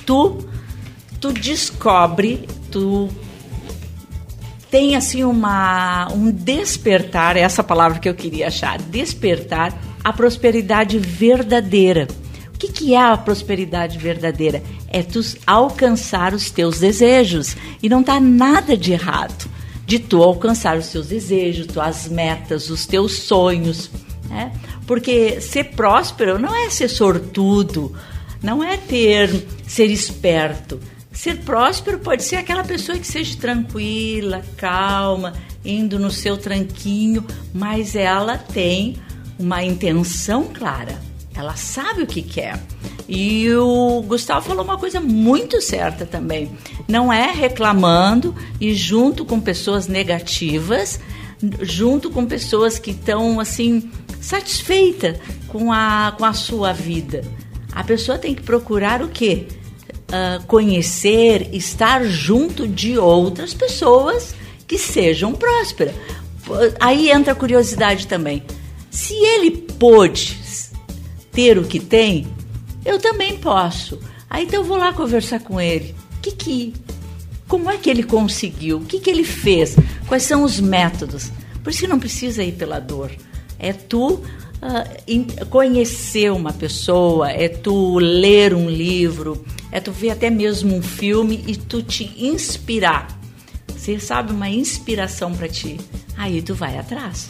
tu 0.06 0.46
tu 1.22 1.32
descobre, 1.32 2.46
tu 2.70 3.08
tem 4.70 4.98
assim 4.98 5.24
uma 5.24 6.10
um 6.12 6.30
despertar, 6.30 7.38
essa 7.38 7.64
palavra 7.64 8.00
que 8.00 8.10
eu 8.10 8.14
queria 8.14 8.48
achar, 8.48 8.78
despertar 8.80 9.74
a 10.04 10.12
prosperidade 10.12 11.00
verdadeira. 11.00 12.06
O 12.56 12.58
que, 12.58 12.70
que 12.70 12.94
é 12.94 13.02
a 13.02 13.18
prosperidade 13.18 13.98
verdadeira? 13.98 14.64
É 14.88 15.04
tu 15.04 15.20
alcançar 15.46 16.34
os 16.34 16.50
teus 16.50 16.80
desejos. 16.80 17.56
E 17.84 17.90
não 17.90 18.00
está 18.00 18.18
nada 18.18 18.78
de 18.78 18.94
errado 18.94 19.50
de 19.86 20.00
tu 20.00 20.24
alcançar 20.24 20.78
os 20.78 20.88
teus 20.88 21.08
desejos, 21.08 21.68
tuas 21.68 22.08
metas, 22.08 22.70
os 22.70 22.86
teus 22.86 23.20
sonhos. 23.20 23.92
Né? 24.30 24.52
Porque 24.88 25.42
ser 25.42 25.66
próspero 25.76 26.40
não 26.40 26.56
é 26.56 26.70
ser 26.70 26.88
sortudo, 26.88 27.94
não 28.42 28.64
é 28.64 28.78
ter 28.78 29.46
ser 29.68 29.88
esperto. 29.92 30.80
Ser 31.12 31.40
próspero 31.40 32.00
pode 32.00 32.24
ser 32.24 32.38
aquela 32.38 32.64
pessoa 32.64 32.98
que 32.98 33.06
seja 33.06 33.38
tranquila, 33.38 34.44
calma, 34.56 35.34
indo 35.64 36.00
no 36.00 36.10
seu 36.10 36.38
tranquinho, 36.38 37.26
mas 37.54 37.96
ela 37.96 38.38
tem 38.38 38.96
uma 39.38 39.62
intenção 39.62 40.46
clara. 40.46 41.00
Ela 41.36 41.56
sabe 41.56 42.04
o 42.04 42.08
que 42.08 42.22
quer. 42.22 42.60
E 43.08 43.52
o 43.54 44.02
Gustavo 44.02 44.48
falou 44.48 44.64
uma 44.64 44.78
coisa 44.78 45.00
muito 45.00 45.62
certa 45.62 46.06
também. 46.06 46.52
Não 46.88 47.12
é 47.12 47.32
reclamando 47.32 48.34
e 48.60 48.74
junto 48.74 49.26
com 49.26 49.40
pessoas 49.40 49.88
negativas, 49.88 51.00
junto 51.62 52.10
com 52.10 52.26
pessoas 52.26 52.80
que 52.80 52.92
estão 52.92 53.40
assim 53.40 53.92
satisfeitas 54.22 55.18
com 55.48 55.72
a, 55.72 56.14
com 56.18 56.26
a 56.26 56.34
sua 56.34 56.74
vida. 56.74 57.24
A 57.72 57.84
pessoa 57.84 58.18
tem 58.18 58.34
que 58.34 58.42
procurar 58.42 59.02
o 59.02 59.10
quê? 59.10 59.48
Uh, 60.08 60.46
conhecer, 60.46 61.50
estar 61.54 62.06
junto 62.06 62.68
de 62.68 62.98
outras 62.98 63.54
pessoas 63.54 64.34
que 64.66 64.78
sejam 64.78 65.34
prósperas. 65.34 65.94
Aí 66.80 67.12
entra 67.12 67.34
a 67.34 67.36
curiosidade 67.36 68.08
também. 68.08 68.44
Se 68.90 69.14
ele 69.14 69.52
pôde 69.52 70.45
ter 71.36 71.60
o 71.60 71.64
que 71.64 71.80
tem, 71.80 72.26
eu 72.84 73.00
também 73.00 73.38
posso. 73.38 74.00
Aí 74.30 74.46
então 74.46 74.62
eu 74.62 74.64
vou 74.66 74.78
lá 74.78 74.94
conversar 74.94 75.42
com 75.42 75.62
ele. 75.62 75.94
Que 76.22 76.32
que 76.32 76.74
como 77.48 77.70
é 77.70 77.78
que 77.78 77.90
ele 77.90 78.02
conseguiu? 78.02 78.78
O 78.78 78.86
que 78.86 79.00
que 79.00 79.10
ele 79.10 79.24
fez? 79.24 79.76
Quais 80.08 80.24
são 80.24 80.44
os 80.44 80.60
métodos? 80.60 81.32
Por 81.64 81.70
isso 81.70 81.82
que 81.82 81.88
não 81.88 82.00
precisa 82.00 82.44
ir 82.44 82.54
pela 82.54 82.80
dor. 82.80 83.12
É 83.60 83.72
tu 83.72 84.14
uh, 84.16 85.46
conhecer 85.50 86.32
uma 86.32 86.52
pessoa, 86.52 87.30
é 87.30 87.48
tu 87.48 88.00
ler 88.00 88.54
um 88.56 88.68
livro, 88.68 89.46
é 89.72 89.80
tu 89.80 89.92
ver 89.92 90.10
até 90.10 90.30
mesmo 90.30 90.76
um 90.76 90.82
filme 90.82 91.44
e 91.46 91.56
tu 91.56 91.84
te 91.84 92.12
inspirar. 92.18 93.08
Você 93.68 94.00
sabe 94.00 94.32
uma 94.32 94.50
inspiração 94.50 95.34
para 95.34 95.48
ti. 95.48 95.78
Aí 96.18 96.42
tu 96.42 96.56
vai 96.56 96.78
atrás 96.80 97.28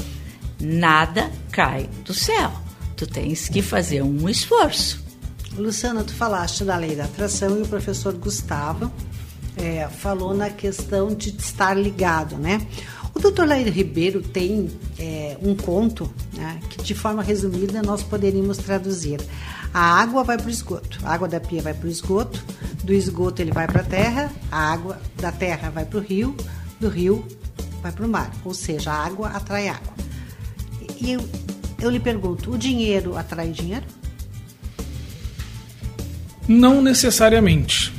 nada 0.60 1.32
cai 1.52 1.90
do 2.04 2.14
céu. 2.14 2.65
Tu 2.96 3.08
tens 3.08 3.50
que 3.50 3.62
fazer 3.62 4.02
um 4.02 4.30
esforço. 4.30 5.04
Luciana, 5.58 6.04
tu 6.04 6.14
falaste 6.14 6.64
da 6.64 6.78
lei 6.78 6.96
da 6.96 7.06
atração 7.06 7.58
e 7.58 7.62
o 7.62 7.68
professor 7.68 8.14
Gustavo 8.14 8.92
é, 9.58 9.88
falou 9.88 10.34
na 10.34 10.50
questão 10.50 11.14
de 11.14 11.30
estar 11.30 11.74
ligado, 11.74 12.38
né? 12.38 12.66
O 13.14 13.20
doutor 13.20 13.48
Lair 13.48 13.72
Ribeiro 13.72 14.22
tem 14.22 14.70
é, 15.00 15.38
um 15.42 15.56
conto 15.56 16.14
né, 16.34 16.60
que, 16.70 16.84
de 16.84 16.94
forma 16.94 17.24
resumida, 17.24 17.82
nós 17.82 18.04
poderíamos 18.04 18.58
traduzir. 18.58 19.22
A 19.74 20.02
água 20.02 20.24
vai 20.24 20.38
para 20.38 20.48
o 20.48 20.50
esgoto, 20.50 21.00
a 21.04 21.14
água 21.14 21.28
da 21.28 21.40
pia 21.40 21.62
vai 21.62 21.74
para 21.74 21.88
o 21.88 21.90
esgoto, 21.90 22.44
do 22.84 22.94
esgoto 22.94 23.42
ele 23.42 23.52
vai 23.52 23.68
para 23.68 23.82
a 23.82 23.86
terra, 23.86 24.32
a 24.52 24.72
água 24.74 25.00
da 25.16 25.32
terra 25.32 25.70
vai 25.70 25.86
para 25.86 25.98
o 25.98 26.02
rio, 26.02 26.36
do 26.80 26.90
rio 26.90 27.26
vai 27.82 27.92
para 27.92 28.06
o 28.06 28.10
mar, 28.10 28.32
ou 28.44 28.54
seja, 28.54 28.92
a 28.92 29.06
água 29.06 29.30
atrai 29.30 29.70
água. 29.70 29.94
E 31.00 31.18
eu, 31.86 31.92
lhe 31.92 32.00
pergunto: 32.00 32.52
o 32.52 32.58
dinheiro 32.58 33.18
atrai 33.18 33.50
dinheiro? 33.50 33.86
Não 36.48 36.82
necessariamente. 36.82 37.94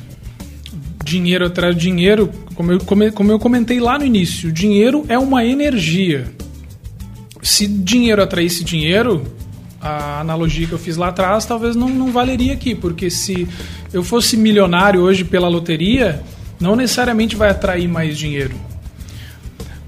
Dinheiro 1.04 1.46
atrai 1.46 1.74
dinheiro, 1.74 2.30
como 2.54 2.72
eu, 2.72 2.80
como 2.80 3.30
eu 3.32 3.38
comentei 3.38 3.80
lá 3.80 3.98
no 3.98 4.04
início, 4.04 4.50
dinheiro 4.50 5.04
é 5.08 5.18
uma 5.18 5.44
energia. 5.44 6.32
Se 7.42 7.66
dinheiro 7.66 8.22
atraísse 8.22 8.64
dinheiro, 8.64 9.24
a 9.80 10.20
analogia 10.20 10.66
que 10.66 10.72
eu 10.72 10.78
fiz 10.78 10.96
lá 10.96 11.08
atrás 11.08 11.44
talvez 11.44 11.76
não, 11.76 11.88
não 11.88 12.10
valeria 12.10 12.52
aqui, 12.52 12.74
porque 12.74 13.08
se 13.08 13.46
eu 13.92 14.02
fosse 14.02 14.36
milionário 14.36 15.00
hoje 15.00 15.24
pela 15.24 15.48
loteria, 15.48 16.22
não 16.58 16.74
necessariamente 16.74 17.36
vai 17.36 17.50
atrair 17.50 17.86
mais 17.86 18.18
dinheiro. 18.18 18.54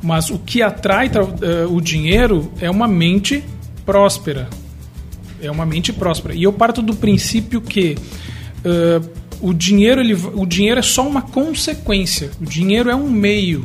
Mas 0.02 0.30
o 0.30 0.38
que 0.38 0.62
atrai 0.62 1.08
uh, 1.08 1.74
o 1.74 1.80
dinheiro 1.80 2.52
é 2.60 2.70
uma 2.70 2.86
mente 2.86 3.42
próspera. 3.88 4.50
É 5.40 5.50
uma 5.50 5.64
mente 5.64 5.94
próspera. 5.94 6.34
E 6.34 6.42
eu 6.42 6.52
parto 6.52 6.82
do 6.82 6.94
princípio 6.94 7.62
que 7.62 7.96
uh, 8.58 9.08
o, 9.40 9.54
dinheiro, 9.54 10.02
ele, 10.02 10.12
o 10.12 10.44
dinheiro 10.44 10.78
é 10.78 10.82
só 10.82 11.08
uma 11.08 11.22
consequência. 11.22 12.30
O 12.38 12.44
dinheiro 12.44 12.90
é 12.90 12.94
um 12.94 13.08
meio. 13.08 13.64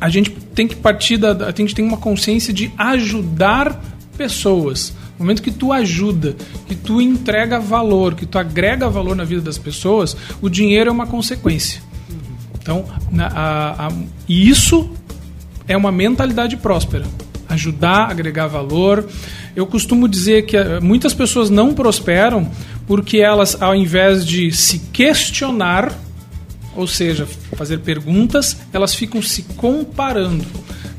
A 0.00 0.08
gente 0.08 0.30
tem 0.30 0.68
que 0.68 0.76
partir 0.76 1.16
da. 1.16 1.48
A 1.48 1.50
gente 1.50 1.74
tem 1.74 1.84
uma 1.84 1.96
consciência 1.96 2.54
de 2.54 2.70
ajudar 2.78 3.82
pessoas. 4.16 4.94
No 5.18 5.24
momento 5.24 5.42
que 5.42 5.50
tu 5.50 5.72
ajuda, 5.72 6.36
que 6.68 6.76
tu 6.76 7.00
entrega 7.00 7.58
valor, 7.58 8.14
que 8.14 8.26
tu 8.26 8.38
agrega 8.38 8.88
valor 8.88 9.16
na 9.16 9.24
vida 9.24 9.40
das 9.40 9.58
pessoas, 9.58 10.16
o 10.40 10.48
dinheiro 10.48 10.88
é 10.88 10.92
uma 10.92 11.06
consequência. 11.06 11.82
Então, 12.60 12.84
na, 13.10 13.26
a, 13.26 13.88
a, 13.88 13.92
isso 14.28 14.88
é 15.66 15.76
uma 15.76 15.90
mentalidade 15.90 16.56
próspera. 16.56 17.04
Ajudar, 17.48 18.10
agregar 18.10 18.46
valor. 18.46 19.08
Eu 19.54 19.66
costumo 19.66 20.08
dizer 20.08 20.46
que 20.46 20.56
eh, 20.56 20.80
muitas 20.80 21.14
pessoas 21.14 21.48
não 21.48 21.74
prosperam 21.74 22.50
porque 22.86 23.18
elas, 23.18 23.60
ao 23.60 23.74
invés 23.74 24.24
de 24.26 24.52
se 24.52 24.78
questionar, 24.92 25.92
ou 26.74 26.86
seja, 26.86 27.26
fazer 27.56 27.78
perguntas, 27.78 28.56
elas 28.72 28.94
ficam 28.94 29.22
se 29.22 29.42
comparando. 29.42 30.44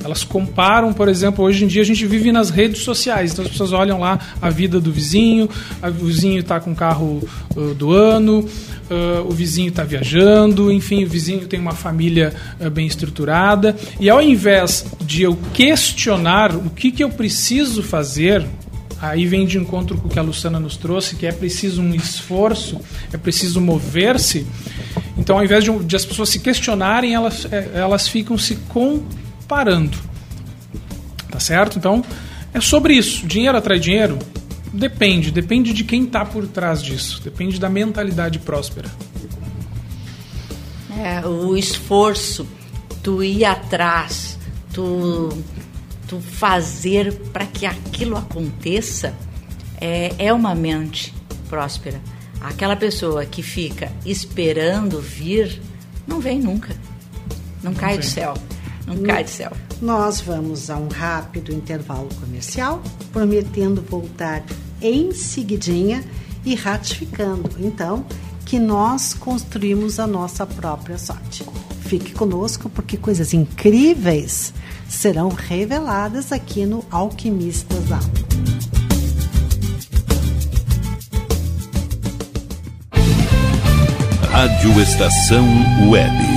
Elas 0.07 0.23
comparam, 0.23 0.93
por 0.93 1.09
exemplo, 1.09 1.43
hoje 1.43 1.65
em 1.65 1.67
dia 1.67 1.81
a 1.81 1.85
gente 1.85 2.05
vive 2.05 2.31
nas 2.31 2.49
redes 2.49 2.81
sociais, 2.81 3.33
então 3.33 3.43
as 3.43 3.51
pessoas 3.51 3.73
olham 3.73 3.99
lá 3.99 4.17
a 4.41 4.49
vida 4.49 4.79
do 4.79 4.89
vizinho, 4.89 5.49
o 5.83 6.05
vizinho 6.05 6.39
está 6.39 6.61
com 6.61 6.71
o 6.71 6.75
carro 6.75 7.21
uh, 7.53 7.73
do 7.73 7.91
ano, 7.91 8.39
uh, 8.39 9.27
o 9.27 9.31
vizinho 9.31 9.67
está 9.67 9.83
viajando, 9.83 10.71
enfim, 10.71 11.03
o 11.03 11.09
vizinho 11.09 11.45
tem 11.45 11.59
uma 11.59 11.73
família 11.73 12.33
uh, 12.57 12.69
bem 12.69 12.87
estruturada. 12.87 13.75
E 13.99 14.09
ao 14.09 14.21
invés 14.21 14.85
de 15.01 15.23
eu 15.23 15.37
questionar 15.53 16.55
o 16.55 16.69
que, 16.69 16.89
que 16.89 17.03
eu 17.03 17.09
preciso 17.09 17.83
fazer, 17.83 18.45
aí 19.01 19.25
vem 19.25 19.45
de 19.45 19.57
encontro 19.57 19.97
com 19.97 20.07
o 20.07 20.09
que 20.09 20.19
a 20.19 20.23
Luciana 20.23 20.57
nos 20.57 20.77
trouxe, 20.77 21.17
que 21.17 21.27
é 21.27 21.33
preciso 21.33 21.81
um 21.81 21.93
esforço, 21.93 22.79
é 23.11 23.17
preciso 23.17 23.59
mover-se. 23.59 24.47
Então, 25.17 25.37
ao 25.37 25.43
invés 25.43 25.65
de, 25.65 25.79
de, 25.79 25.95
as 25.97 26.05
pessoas 26.05 26.29
se 26.29 26.39
questionarem, 26.39 27.13
elas, 27.13 27.45
é, 27.51 27.71
elas 27.73 28.07
ficam 28.07 28.37
se 28.37 28.55
comparando. 29.47 29.97
Tá 31.31 31.39
certo? 31.39 31.79
Então, 31.79 32.03
é 32.53 32.59
sobre 32.59 32.93
isso. 32.93 33.25
Dinheiro 33.25 33.57
atrai 33.57 33.79
dinheiro? 33.79 34.19
Depende, 34.73 35.31
depende 35.31 35.71
de 35.71 35.85
quem 35.85 36.03
está 36.03 36.25
por 36.25 36.45
trás 36.45 36.83
disso, 36.83 37.21
depende 37.23 37.57
da 37.57 37.69
mentalidade 37.69 38.37
próspera. 38.37 38.89
É, 40.99 41.25
o 41.25 41.55
esforço, 41.55 42.45
tu 43.01 43.23
ir 43.23 43.45
atrás, 43.45 44.37
tu, 44.73 45.29
tu 46.07 46.19
fazer 46.19 47.13
para 47.31 47.45
que 47.45 47.65
aquilo 47.65 48.17
aconteça, 48.17 49.15
é, 49.79 50.13
é 50.17 50.33
uma 50.33 50.53
mente 50.53 51.13
próspera. 51.49 52.01
Aquela 52.41 52.75
pessoa 52.75 53.25
que 53.25 53.41
fica 53.41 53.91
esperando 54.05 54.99
vir, 54.99 55.61
não 56.05 56.19
vem 56.19 56.39
nunca. 56.39 56.75
Não, 57.63 57.71
não 57.71 57.73
cai 57.73 57.91
vem. 57.91 57.99
do 57.99 58.05
céu. 58.05 58.33
Não, 58.87 58.95
não 58.95 59.03
cai 59.03 59.25
do 59.25 59.29
céu. 59.29 59.51
Nós 59.81 60.21
vamos 60.21 60.69
a 60.69 60.77
um 60.77 60.87
rápido 60.87 61.53
intervalo 61.53 62.09
comercial, 62.19 62.81
prometendo 63.11 63.81
voltar 63.81 64.43
em 64.81 65.11
seguidinha 65.11 66.03
e 66.45 66.55
ratificando, 66.55 67.49
então, 67.59 68.05
que 68.45 68.57
nós 68.57 69.13
construímos 69.13 69.99
a 69.99 70.07
nossa 70.07 70.45
própria 70.45 70.97
sorte. 70.97 71.43
Fique 71.81 72.13
conosco 72.13 72.69
porque 72.69 72.95
coisas 72.95 73.33
incríveis 73.33 74.53
serão 74.87 75.29
reveladas 75.29 76.31
aqui 76.31 76.65
no 76.65 76.83
Alquimistas 76.89 77.83
da 77.85 77.99
Rádio 84.31 84.81
Estação 84.81 85.45
Web 85.89 86.36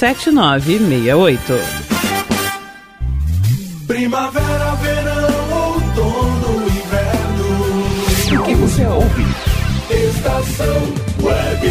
7968. 0.00 1.52
Primavera, 3.86 4.74
verão, 4.76 5.74
outono, 5.74 6.66
inverno. 6.68 8.40
O 8.40 8.44
que 8.46 8.54
você 8.54 8.86
ouve? 8.86 9.24
Estação 9.90 10.94
Web. 11.22 11.68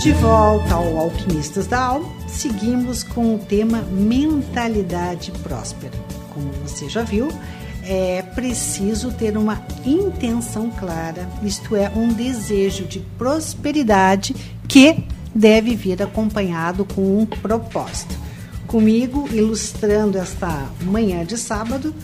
De 0.00 0.12
volta 0.12 0.74
ao 0.74 0.98
Alquimistas 0.98 1.66
da 1.66 1.82
Alma, 1.82 2.08
seguimos 2.28 3.04
com 3.04 3.34
o 3.34 3.38
tema 3.38 3.82
Mentalidade 3.90 5.32
Próspera. 5.42 5.92
Como 6.32 6.50
você 6.64 6.88
já 6.88 7.02
viu, 7.02 7.28
é 7.88 8.22
preciso 8.22 9.12
ter 9.12 9.36
uma 9.36 9.64
intenção 9.84 10.70
clara, 10.70 11.28
isto 11.42 11.76
é, 11.76 11.88
um 11.94 12.08
desejo 12.12 12.84
de 12.84 12.98
prosperidade 13.16 14.34
que 14.66 15.04
deve 15.32 15.76
vir 15.76 16.02
acompanhado 16.02 16.84
com 16.84 17.20
um 17.20 17.24
propósito. 17.24 18.14
Comigo, 18.66 19.28
ilustrando 19.32 20.18
esta 20.18 20.68
manhã 20.82 21.24
de 21.24 21.38
sábado, 21.38 21.94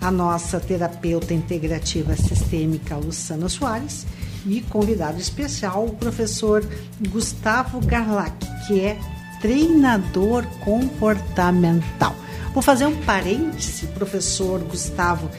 a 0.00 0.10
nossa 0.10 0.58
terapeuta 0.58 1.32
integrativa 1.32 2.16
sistêmica 2.16 2.96
Luciana 2.96 3.48
Soares 3.48 4.04
e 4.46 4.60
convidado 4.62 5.20
especial, 5.20 5.86
o 5.86 5.94
professor 5.94 6.64
Gustavo 7.08 7.80
Garlac, 7.80 8.34
que 8.66 8.80
é 8.80 8.98
treinador 9.40 10.44
comportamental. 10.64 12.16
Vou 12.58 12.62
fazer 12.64 12.86
um 12.86 12.96
parêntese, 13.02 13.86
professor 13.86 14.58
Gustavo, 14.58 15.30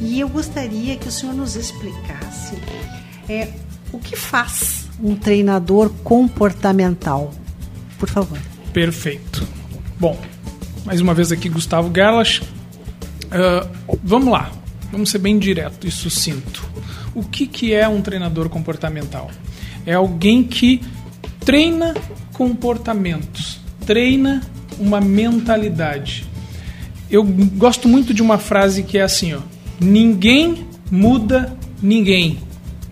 e 0.00 0.20
eu 0.20 0.28
gostaria 0.28 0.96
que 0.96 1.08
o 1.08 1.10
senhor 1.10 1.34
nos 1.34 1.56
explicasse 1.56 2.54
é, 3.28 3.48
o 3.92 3.98
que 3.98 4.14
faz 4.14 4.88
um 5.02 5.16
treinador 5.16 5.90
comportamental. 6.04 7.34
Por 7.98 8.08
favor. 8.08 8.38
Perfeito. 8.72 9.44
Bom, 9.98 10.16
mais 10.84 11.00
uma 11.00 11.14
vez 11.14 11.32
aqui 11.32 11.48
Gustavo 11.48 11.90
Gerlach. 11.92 12.42
Uh, 12.42 13.98
vamos 14.04 14.28
lá, 14.28 14.48
vamos 14.92 15.10
ser 15.10 15.18
bem 15.18 15.36
direto 15.36 15.84
e 15.84 15.90
sucinto. 15.90 16.64
O 17.12 17.24
que, 17.24 17.48
que 17.48 17.74
é 17.74 17.88
um 17.88 18.00
treinador 18.00 18.48
comportamental? 18.48 19.32
É 19.84 19.94
alguém 19.94 20.44
que 20.44 20.80
treina 21.40 21.92
comportamentos, 22.32 23.58
treina 23.84 24.40
uma 24.78 25.00
mentalidade. 25.00 26.27
Eu 27.10 27.24
gosto 27.24 27.88
muito 27.88 28.12
de 28.12 28.22
uma 28.22 28.38
frase 28.38 28.82
que 28.82 28.98
é 28.98 29.02
assim, 29.02 29.34
ó: 29.34 29.40
ninguém 29.80 30.66
muda 30.90 31.56
ninguém, 31.82 32.38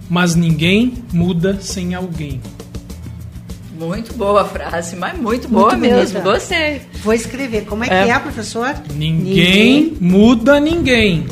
mas 0.09 0.35
ninguém 0.35 0.95
muda 1.13 1.59
sem 1.61 1.95
alguém. 1.95 2.41
Muito 3.79 4.15
boa 4.15 4.41
a 4.41 4.45
frase, 4.47 4.97
mas 4.97 5.19
muito 5.19 5.49
boa 5.49 5.69
Muito 5.73 5.81
mesmo. 5.83 6.15
bonita. 6.21 6.21
Gostei. 6.33 6.81
Vou 7.05 7.13
escrever. 7.13 7.67
Como 7.67 7.85
é, 7.85 7.89
É. 7.89 8.05
que 8.05 8.11
é, 8.11 8.19
professor? 8.19 8.75
Ninguém, 8.95 9.95
muda 10.01 10.59
ninguém. 10.59 11.27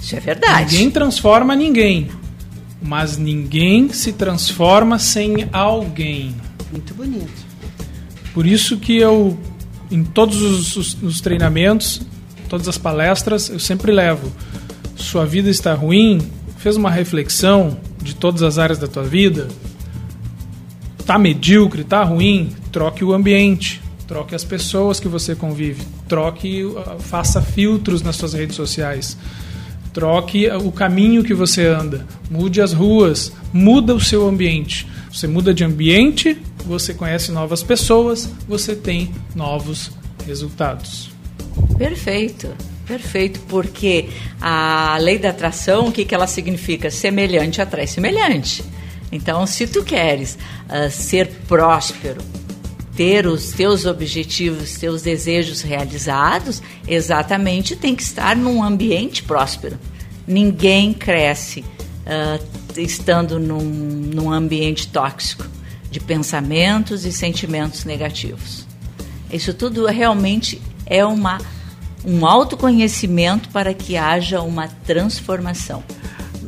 Isso 0.00 0.16
é 0.16 0.20
verdade. 0.20 0.72
Ninguém 0.74 0.90
transforma 0.90 1.54
ninguém. 1.54 2.08
Mas 2.82 3.16
ninguém 3.16 3.88
se 3.92 4.12
transforma 4.12 4.98
sem 4.98 5.48
alguém. 5.52 6.34
Muito 6.72 6.92
bonito. 6.92 7.46
Por 8.34 8.46
isso 8.46 8.76
que 8.78 8.96
eu, 8.96 9.38
em 9.90 10.02
todos 10.02 10.42
os, 10.42 10.76
os- 10.76 10.96
os 11.02 11.20
treinamentos, 11.20 12.02
todas 12.48 12.68
as 12.68 12.78
palestras, 12.78 13.48
eu 13.48 13.58
sempre 13.58 13.92
levo. 13.92 14.32
Sua 14.94 15.26
vida 15.26 15.50
está 15.50 15.74
ruim? 15.74 16.18
Fez 16.58 16.76
uma 16.76 16.90
reflexão 16.90 17.78
de 18.02 18.14
todas 18.14 18.42
as 18.42 18.58
áreas 18.58 18.78
da 18.78 18.86
tua 18.86 19.02
vida? 19.02 19.48
Tá 21.04 21.18
medíocre, 21.18 21.84
tá 21.84 22.02
ruim? 22.02 22.50
Troque 22.72 23.04
o 23.04 23.12
ambiente, 23.12 23.80
troque 24.06 24.34
as 24.34 24.44
pessoas 24.44 24.98
que 24.98 25.08
você 25.08 25.34
convive, 25.34 25.82
troque, 26.08 26.64
uh, 26.64 26.98
faça 26.98 27.40
filtros 27.40 28.02
nas 28.02 28.16
suas 28.16 28.32
redes 28.32 28.56
sociais. 28.56 29.16
Troque 29.92 30.46
o 30.50 30.70
caminho 30.70 31.24
que 31.24 31.32
você 31.32 31.66
anda, 31.66 32.06
mude 32.30 32.60
as 32.60 32.72
ruas, 32.72 33.32
muda 33.52 33.94
o 33.94 34.00
seu 34.00 34.28
ambiente. 34.28 34.86
Você 35.10 35.26
muda 35.26 35.54
de 35.54 35.64
ambiente, 35.64 36.36
você 36.66 36.92
conhece 36.92 37.32
novas 37.32 37.62
pessoas, 37.62 38.28
você 38.46 38.76
tem 38.76 39.10
novos 39.34 39.90
resultados. 40.26 41.15
Perfeito. 41.78 42.54
Perfeito, 42.86 43.40
porque 43.48 44.08
a 44.40 44.96
lei 45.00 45.18
da 45.18 45.30
atração, 45.30 45.88
o 45.88 45.92
que, 45.92 46.04
que 46.04 46.14
ela 46.14 46.28
significa? 46.28 46.88
Semelhante 46.88 47.60
atrai 47.60 47.86
semelhante. 47.86 48.62
Então, 49.10 49.44
se 49.44 49.66
tu 49.66 49.82
queres 49.82 50.38
uh, 50.68 50.90
ser 50.90 51.26
próspero, 51.48 52.20
ter 52.96 53.26
os 53.26 53.50
teus 53.50 53.84
objetivos, 53.86 54.78
teus 54.78 55.02
desejos 55.02 55.62
realizados, 55.62 56.62
exatamente 56.86 57.74
tem 57.74 57.94
que 57.94 58.02
estar 58.02 58.36
num 58.36 58.62
ambiente 58.62 59.22
próspero. 59.24 59.78
Ninguém 60.26 60.92
cresce 60.92 61.60
uh, 61.60 62.80
estando 62.80 63.38
num, 63.38 63.64
num 63.64 64.32
ambiente 64.32 64.88
tóxico 64.88 65.44
de 65.90 65.98
pensamentos 65.98 67.04
e 67.04 67.12
sentimentos 67.12 67.84
negativos. 67.84 68.64
Isso 69.30 69.52
tudo 69.52 69.86
realmente 69.86 70.60
é 70.86 71.04
uma, 71.04 71.38
um 72.04 72.24
autoconhecimento 72.24 73.48
para 73.50 73.74
que 73.74 73.96
haja 73.96 74.40
uma 74.40 74.68
transformação. 74.68 75.82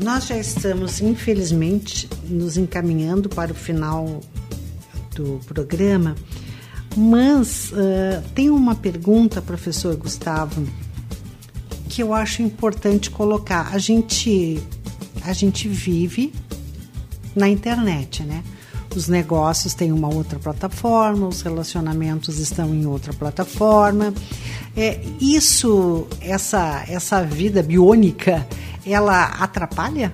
Nós 0.02 0.26
já 0.28 0.38
estamos, 0.38 1.00
infelizmente, 1.00 2.08
nos 2.28 2.56
encaminhando 2.56 3.28
para 3.28 3.50
o 3.50 3.54
final 3.54 4.20
do 5.14 5.40
programa, 5.46 6.14
mas 6.96 7.72
uh, 7.72 8.22
tem 8.34 8.48
uma 8.48 8.76
pergunta, 8.76 9.42
professor 9.42 9.96
Gustavo, 9.96 10.64
que 11.88 12.00
eu 12.00 12.14
acho 12.14 12.42
importante 12.42 13.10
colocar. 13.10 13.74
A 13.74 13.78
gente, 13.78 14.62
a 15.22 15.32
gente 15.32 15.66
vive 15.68 16.32
na 17.34 17.48
internet, 17.48 18.22
né? 18.22 18.44
Os 18.94 19.06
negócios 19.06 19.74
têm 19.74 19.92
uma 19.92 20.08
outra 20.12 20.38
plataforma, 20.38 21.28
os 21.28 21.42
relacionamentos 21.42 22.38
estão 22.38 22.74
em 22.74 22.86
outra 22.86 23.12
plataforma. 23.12 24.12
É, 24.76 25.00
isso, 25.20 26.06
essa, 26.20 26.84
essa 26.88 27.22
vida 27.22 27.62
biônica, 27.62 28.46
ela 28.86 29.24
atrapalha? 29.24 30.12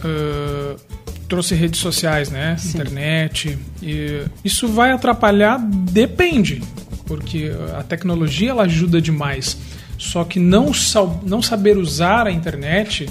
Uh, 0.00 0.78
trouxe 1.28 1.54
redes 1.54 1.80
sociais, 1.80 2.30
né? 2.30 2.56
Sim. 2.58 2.68
Internet. 2.68 3.58
E 3.82 4.24
isso 4.44 4.68
vai 4.68 4.92
atrapalhar? 4.92 5.58
Depende, 5.58 6.62
porque 7.06 7.50
a 7.78 7.82
tecnologia 7.82 8.50
ela 8.50 8.64
ajuda 8.64 9.00
demais. 9.00 9.56
Só 9.98 10.24
que 10.24 10.38
não, 10.38 10.72
não 11.24 11.40
saber 11.40 11.76
usar 11.76 12.26
a 12.26 12.32
internet, 12.32 13.08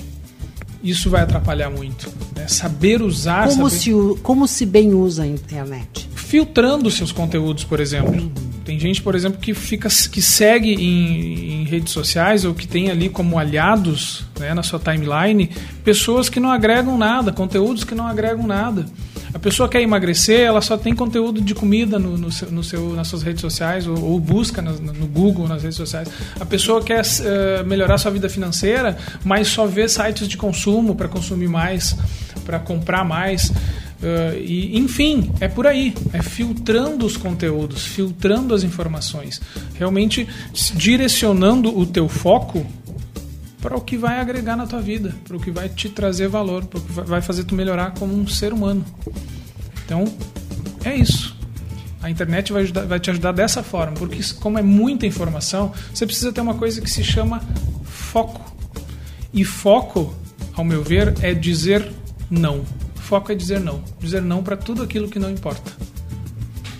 isso 0.83 1.09
vai 1.09 1.21
atrapalhar 1.21 1.69
muito. 1.69 2.11
Né? 2.35 2.47
Saber 2.47 3.01
usar. 3.01 3.47
Como, 3.47 3.69
saber... 3.69 3.81
Se, 3.81 4.21
como 4.21 4.47
se 4.47 4.65
bem 4.65 4.93
usa 4.93 5.23
a 5.23 5.27
internet? 5.27 6.09
Filtrando 6.33 6.89
seus 6.89 7.11
conteúdos, 7.11 7.63
por 7.63 7.79
exemplo. 7.79 8.31
Tem 8.65 8.79
gente, 8.79 9.03
por 9.03 9.13
exemplo, 9.13 9.39
que 9.39 9.53
fica 9.53 9.87
que 9.87 10.19
segue 10.19 10.73
em, 10.73 11.61
em 11.61 11.63
redes 11.63 11.93
sociais 11.93 12.43
ou 12.43 12.55
que 12.55 12.67
tem 12.67 12.89
ali 12.89 13.07
como 13.07 13.37
aliados 13.37 14.25
né, 14.39 14.51
na 14.51 14.63
sua 14.63 14.79
timeline 14.79 15.51
pessoas 15.83 16.29
que 16.29 16.39
não 16.39 16.49
agregam 16.49 16.97
nada, 16.97 17.31
conteúdos 17.31 17.83
que 17.83 17.93
não 17.93 18.07
agregam 18.07 18.47
nada. 18.47 18.87
A 19.31 19.37
pessoa 19.37 19.69
quer 19.69 19.83
emagrecer, 19.83 20.39
ela 20.39 20.59
só 20.59 20.75
tem 20.75 20.95
conteúdo 20.95 21.39
de 21.39 21.53
comida 21.53 21.99
no, 21.99 22.17
no, 22.17 22.31
seu, 22.31 22.49
no 22.49 22.63
seu, 22.63 22.95
nas 22.95 23.09
suas 23.09 23.21
redes 23.21 23.41
sociais 23.41 23.85
ou, 23.85 24.03
ou 24.03 24.19
busca 24.19 24.59
no, 24.59 24.73
no, 24.73 25.05
Google, 25.05 25.47
nas 25.47 25.61
redes 25.61 25.77
sociais. 25.77 26.09
A 26.39 26.45
pessoa 26.45 26.81
quer 26.81 27.03
uh, 27.03 27.63
melhorar 27.63 27.99
sua 27.99 28.09
vida 28.09 28.27
financeira, 28.27 28.97
mas 29.23 29.49
só 29.49 29.67
vê 29.67 29.87
sites 29.87 30.27
de 30.27 30.35
consumo 30.35 30.95
para 30.95 31.07
consumir 31.07 31.47
mais, 31.47 31.95
para 32.43 32.57
comprar 32.57 33.05
mais. 33.05 33.51
Uh, 34.03 34.37
e, 34.37 34.77
enfim, 34.77 35.31
é 35.39 35.47
por 35.47 35.65
aí. 35.65 35.93
É 36.11 36.21
filtrando 36.21 37.05
os 37.05 37.15
conteúdos, 37.15 37.85
filtrando 37.85 38.53
as 38.53 38.63
informações. 38.63 39.41
Realmente 39.75 40.27
direcionando 40.75 41.77
o 41.77 41.85
teu 41.85 42.09
foco 42.09 42.65
para 43.61 43.77
o 43.77 43.81
que 43.81 43.95
vai 43.97 44.19
agregar 44.19 44.57
na 44.57 44.67
tua 44.67 44.81
vida, 44.81 45.15
para 45.23 45.37
o 45.37 45.39
que 45.39 45.49
vai 45.49 45.69
te 45.69 45.87
trazer 45.87 46.27
valor, 46.27 46.65
para 46.65 46.79
o 46.79 46.81
que 46.83 46.91
vai 46.91 47.21
fazer 47.21 47.45
tu 47.45 47.55
melhorar 47.55 47.91
como 47.91 48.13
um 48.13 48.27
ser 48.27 48.51
humano. 48.51 48.83
Então, 49.85 50.03
é 50.83 50.93
isso. 50.93 51.33
A 52.01 52.09
internet 52.09 52.51
vai, 52.51 52.63
ajudar, 52.63 52.85
vai 52.85 52.99
te 52.99 53.09
ajudar 53.09 53.31
dessa 53.31 53.63
forma, 53.63 53.93
porque 53.93 54.19
como 54.41 54.59
é 54.59 54.61
muita 54.61 55.05
informação, 55.05 55.71
você 55.93 56.05
precisa 56.05 56.33
ter 56.33 56.41
uma 56.41 56.55
coisa 56.55 56.81
que 56.81 56.89
se 56.89 57.01
chama 57.05 57.41
foco. 57.85 58.53
E 59.33 59.45
foco, 59.45 60.13
ao 60.53 60.65
meu 60.65 60.83
ver, 60.83 61.13
é 61.21 61.33
dizer 61.33 61.89
não. 62.29 62.65
Foco 63.13 63.31
é 63.31 63.35
dizer 63.35 63.59
não. 63.59 63.79
Dizer 63.99 64.23
não 64.23 64.41
para 64.41 64.57
tudo 64.57 64.81
aquilo 64.81 65.07
que 65.07 65.19
não 65.19 65.29
importa. 65.29 65.71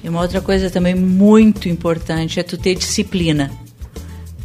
E 0.04 0.10
uma 0.10 0.20
outra 0.20 0.42
coisa 0.42 0.68
também 0.68 0.96
muito 0.96 1.70
importante 1.70 2.40
é 2.40 2.44
tu 2.44 2.58
ter 2.58 2.74
disciplina. 2.74 3.52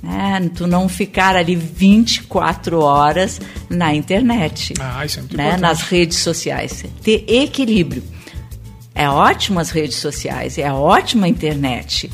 Né? 0.02 0.50
Tu 0.54 0.66
não 0.66 0.86
ficar 0.86 1.34
ali 1.34 1.56
24 1.56 2.78
horas 2.80 3.40
na 3.70 3.94
internet. 3.94 4.74
Ah, 4.78 5.02
isso 5.06 5.18
é 5.18 5.22
muito 5.22 5.34
né? 5.34 5.44
importante. 5.44 5.62
Nas 5.62 5.80
redes 5.80 6.18
sociais. 6.18 6.84
Ter 7.02 7.24
equilíbrio. 7.26 8.02
É 8.94 9.08
ótimo 9.08 9.58
as 9.58 9.70
redes 9.70 9.96
sociais, 9.96 10.58
é 10.58 10.70
ótima 10.70 11.24
a 11.24 11.28
internet. 11.30 12.10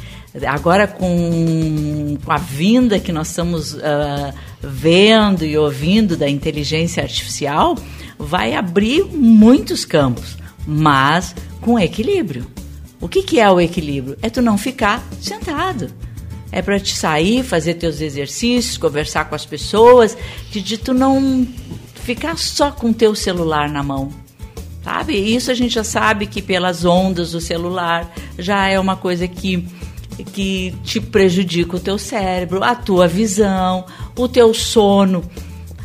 Agora, 0.47 0.87
com, 0.89 2.19
com 2.25 2.33
a 2.33 2.39
vinda 2.39 2.99
que 2.99 3.13
nós 3.13 3.29
estamos 3.29 3.75
uh, 3.75 4.35
vendo 4.61 5.45
e 5.45 5.57
ouvindo 5.57 6.17
da 6.17 6.29
inteligência 6.29 7.03
artificial, 7.03 7.77
vai 8.19 8.55
abrir 8.55 9.05
muitos 9.05 9.85
campos, 9.85 10.37
mas 10.67 11.35
com 11.61 11.79
equilíbrio. 11.79 12.47
O 13.01 13.09
que, 13.09 13.23
que 13.23 13.39
é 13.39 13.49
o 13.49 13.61
equilíbrio? 13.61 14.17
É 14.23 14.29
tu 14.29 14.43
não 14.43 14.59
ficar 14.59 15.07
sentado 15.21 15.93
é 16.55 16.63
para 16.63 16.79
te 16.79 16.97
sair, 16.97 17.43
fazer 17.43 17.75
teus 17.75 18.01
exercícios, 18.01 18.79
conversar 18.79 19.25
com 19.25 19.35
as 19.35 19.45
pessoas, 19.45 20.17
de, 20.53 20.63
de 20.63 20.79
tu 20.79 20.95
não 20.95 21.45
ficar 21.97 22.39
só 22.39 22.71
com 22.71 22.93
teu 22.93 23.13
celular 23.13 23.69
na 23.69 23.83
mão. 23.83 24.09
Sabe? 24.85 25.15
Isso 25.15 25.51
a 25.51 25.55
gente 25.55 25.75
já 25.75 25.83
sabe 25.83 26.29
que 26.29 26.41
pelas 26.41 26.85
ondas 26.85 27.33
do 27.33 27.41
celular 27.41 28.09
já 28.39 28.69
é 28.69 28.79
uma 28.79 28.95
coisa 28.95 29.27
que 29.27 29.67
que 30.23 30.75
te 30.83 31.01
prejudica 31.01 31.77
o 31.77 31.81
teu 31.81 31.99
cérebro, 31.99 32.63
a 32.63 32.75
tua 32.75 33.09
visão, 33.09 33.85
o 34.17 34.29
teu 34.29 34.53
sono. 34.55 35.25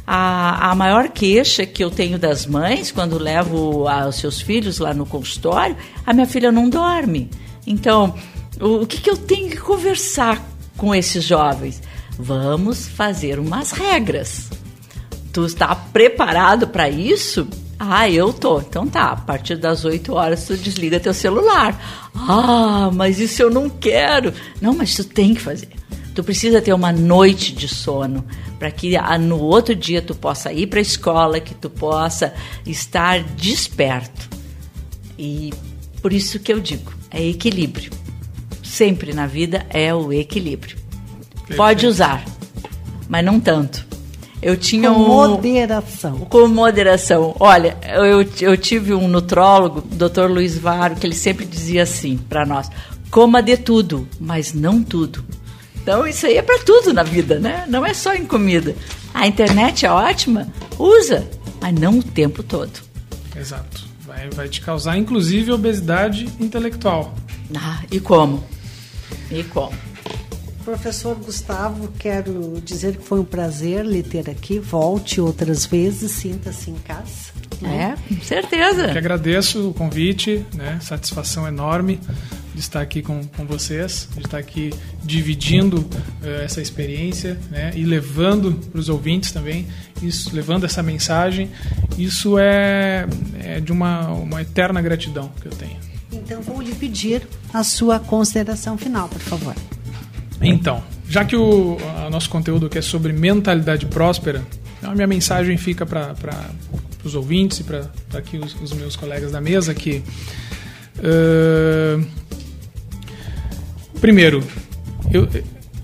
A, 0.05 0.71
a 0.71 0.75
maior 0.75 1.09
queixa 1.09 1.65
que 1.67 1.83
eu 1.83 1.91
tenho 1.91 2.17
das 2.17 2.45
mães 2.45 2.91
quando 2.91 3.19
levo 3.19 3.85
os 3.87 4.15
seus 4.15 4.41
filhos 4.41 4.79
lá 4.79 4.91
no 4.93 5.05
consultório, 5.05 5.77
a 6.05 6.13
minha 6.13 6.25
filha 6.25 6.51
não 6.51 6.67
dorme. 6.67 7.29
Então, 7.65 8.15
o, 8.59 8.81
o 8.83 8.87
que, 8.87 8.99
que 8.99 9.09
eu 9.09 9.17
tenho 9.17 9.49
que 9.49 9.57
conversar 9.57 10.43
com 10.75 10.95
esses 10.95 11.23
jovens? 11.23 11.81
Vamos 12.17 12.87
fazer 12.87 13.39
umas 13.39 13.71
regras. 13.71 14.49
Tu 15.31 15.45
está 15.45 15.75
preparado 15.75 16.67
para 16.67 16.89
isso? 16.89 17.47
Ah, 17.79 18.09
eu 18.09 18.33
tô. 18.33 18.59
Então 18.59 18.85
tá, 18.85 19.05
a 19.05 19.15
partir 19.15 19.55
das 19.55 19.85
8 19.85 20.13
horas 20.13 20.45
tu 20.45 20.57
desliga 20.57 20.99
teu 20.99 21.13
celular. 21.13 22.11
Ah, 22.13 22.91
mas 22.93 23.19
isso 23.19 23.41
eu 23.41 23.49
não 23.49 23.69
quero. 23.69 24.33
Não, 24.61 24.73
mas 24.73 24.93
tu 24.93 25.03
tem 25.03 25.33
que 25.33 25.41
fazer. 25.41 25.69
Tu 26.13 26.23
precisa 26.23 26.61
ter 26.61 26.73
uma 26.73 26.91
noite 26.91 27.53
de 27.53 27.67
sono 27.67 28.25
para 28.57 28.69
que 28.69 28.97
no 29.21 29.39
outro 29.39 29.73
dia 29.73 30.01
tu 30.01 30.13
possa 30.13 30.51
ir 30.51 30.67
para 30.67 30.79
a 30.79 30.81
escola, 30.81 31.39
que 31.39 31.55
tu 31.55 31.69
possa 31.69 32.33
estar 32.65 33.23
desperto. 33.23 34.29
E 35.17 35.53
por 36.01 36.11
isso 36.11 36.39
que 36.39 36.51
eu 36.51 36.59
digo, 36.59 36.91
é 37.09 37.25
equilíbrio 37.25 37.99
sempre 38.69 39.13
na 39.13 39.25
vida 39.25 39.65
é 39.69 39.93
o 39.93 40.13
equilíbrio. 40.13 40.77
Perfeito. 41.31 41.57
Pode 41.57 41.87
usar, 41.87 42.23
mas 43.09 43.25
não 43.25 43.39
tanto. 43.39 43.88
Eu 44.41 44.55
tinha 44.55 44.89
com 44.89 44.99
um, 44.99 45.07
moderação. 45.07 46.19
Com 46.19 46.47
moderação. 46.47 47.35
Olha, 47.39 47.77
eu, 47.83 48.25
eu 48.39 48.57
tive 48.57 48.93
um 48.93 49.07
nutrólogo, 49.07 49.81
Dr. 49.81 50.27
Luiz 50.29 50.57
Varo, 50.57 50.95
que 50.95 51.05
ele 51.05 51.15
sempre 51.15 51.45
dizia 51.45 51.83
assim 51.83 52.17
para 52.17 52.45
nós: 52.45 52.69
coma 53.11 53.41
de 53.41 53.57
tudo, 53.57 54.07
mas 54.19 54.53
não 54.53 54.81
tudo. 54.81 55.23
Então 55.81 56.07
isso 56.07 56.25
aí 56.25 56.37
é 56.37 56.41
para 56.41 56.59
tudo 56.59 56.93
na 56.93 57.03
vida, 57.03 57.39
né? 57.39 57.65
Não 57.67 57.85
é 57.85 57.93
só 57.93 58.13
em 58.13 58.25
comida. 58.25 58.75
A 59.13 59.27
internet 59.27 59.85
é 59.85 59.91
ótima, 59.91 60.47
usa, 60.77 61.27
mas 61.59 61.73
não 61.73 61.99
o 61.99 62.03
tempo 62.03 62.43
todo. 62.43 62.71
Exato. 63.35 63.87
Vai, 64.05 64.29
vai 64.29 64.49
te 64.49 64.61
causar, 64.61 64.97
inclusive, 64.97 65.51
obesidade 65.51 66.29
intelectual. 66.39 67.13
Ah, 67.55 67.81
e 67.91 67.99
como? 67.99 68.43
E 69.31 69.43
como? 69.43 69.73
Professor 70.69 71.15
Gustavo, 71.15 71.91
quero 71.97 72.61
dizer 72.63 72.97
que 72.97 73.03
foi 73.03 73.19
um 73.19 73.25
prazer 73.25 73.83
lhe 73.83 74.03
ter 74.03 74.29
aqui. 74.29 74.59
Volte 74.59 75.19
outras 75.19 75.65
vezes, 75.65 76.11
sinta-se 76.11 76.69
em 76.69 76.75
casa. 76.75 77.31
Né? 77.59 77.97
É, 77.97 78.15
com 78.15 78.21
certeza. 78.21 78.83
Eu 78.83 78.91
que 78.91 78.97
agradeço 78.99 79.69
o 79.69 79.73
convite, 79.73 80.45
né? 80.53 80.77
Satisfação 80.79 81.47
enorme 81.47 81.99
de 82.53 82.59
estar 82.59 82.81
aqui 82.81 83.01
com, 83.01 83.25
com 83.25 83.45
vocês, 83.47 84.07
de 84.13 84.19
estar 84.19 84.37
aqui 84.37 84.71
dividindo 85.03 85.79
uh, 85.79 86.43
essa 86.43 86.61
experiência, 86.61 87.39
né? 87.49 87.71
E 87.75 87.83
levando 87.83 88.53
para 88.69 88.79
os 88.79 88.89
ouvintes 88.89 89.31
também, 89.31 89.67
isso, 90.03 90.29
levando 90.35 90.65
essa 90.65 90.83
mensagem. 90.83 91.49
Isso 91.97 92.37
é, 92.37 93.07
é 93.41 93.59
de 93.59 93.71
uma, 93.71 94.09
uma 94.09 94.43
eterna 94.43 94.83
gratidão 94.83 95.31
que 95.41 95.47
eu 95.47 95.51
tenho. 95.51 95.77
Então 96.11 96.43
vou 96.43 96.61
lhe 96.61 96.75
pedir 96.75 97.27
a 97.51 97.63
sua 97.63 97.99
consideração 97.99 98.77
final, 98.77 99.09
por 99.09 99.19
favor. 99.19 99.55
Então, 100.41 100.83
já 101.07 101.25
que 101.25 101.35
o 101.35 101.77
nosso 102.11 102.29
conteúdo 102.29 102.69
que 102.69 102.77
é 102.77 102.81
sobre 102.81 103.11
mentalidade 103.11 103.85
próspera, 103.85 104.43
a 104.81 104.95
minha 104.95 105.07
mensagem 105.07 105.57
fica 105.57 105.85
para 105.85 106.15
os 107.03 107.15
ouvintes 107.15 107.59
e 107.59 107.63
para 107.63 107.89
aqui 108.13 108.37
os, 108.37 108.55
os, 108.61 108.71
meus 108.73 108.95
colegas 108.95 109.31
da 109.31 109.41
mesa 109.41 109.73
que 109.73 110.03
uh, 110.97 112.05
primeiro 113.99 114.43
eu, 115.11 115.27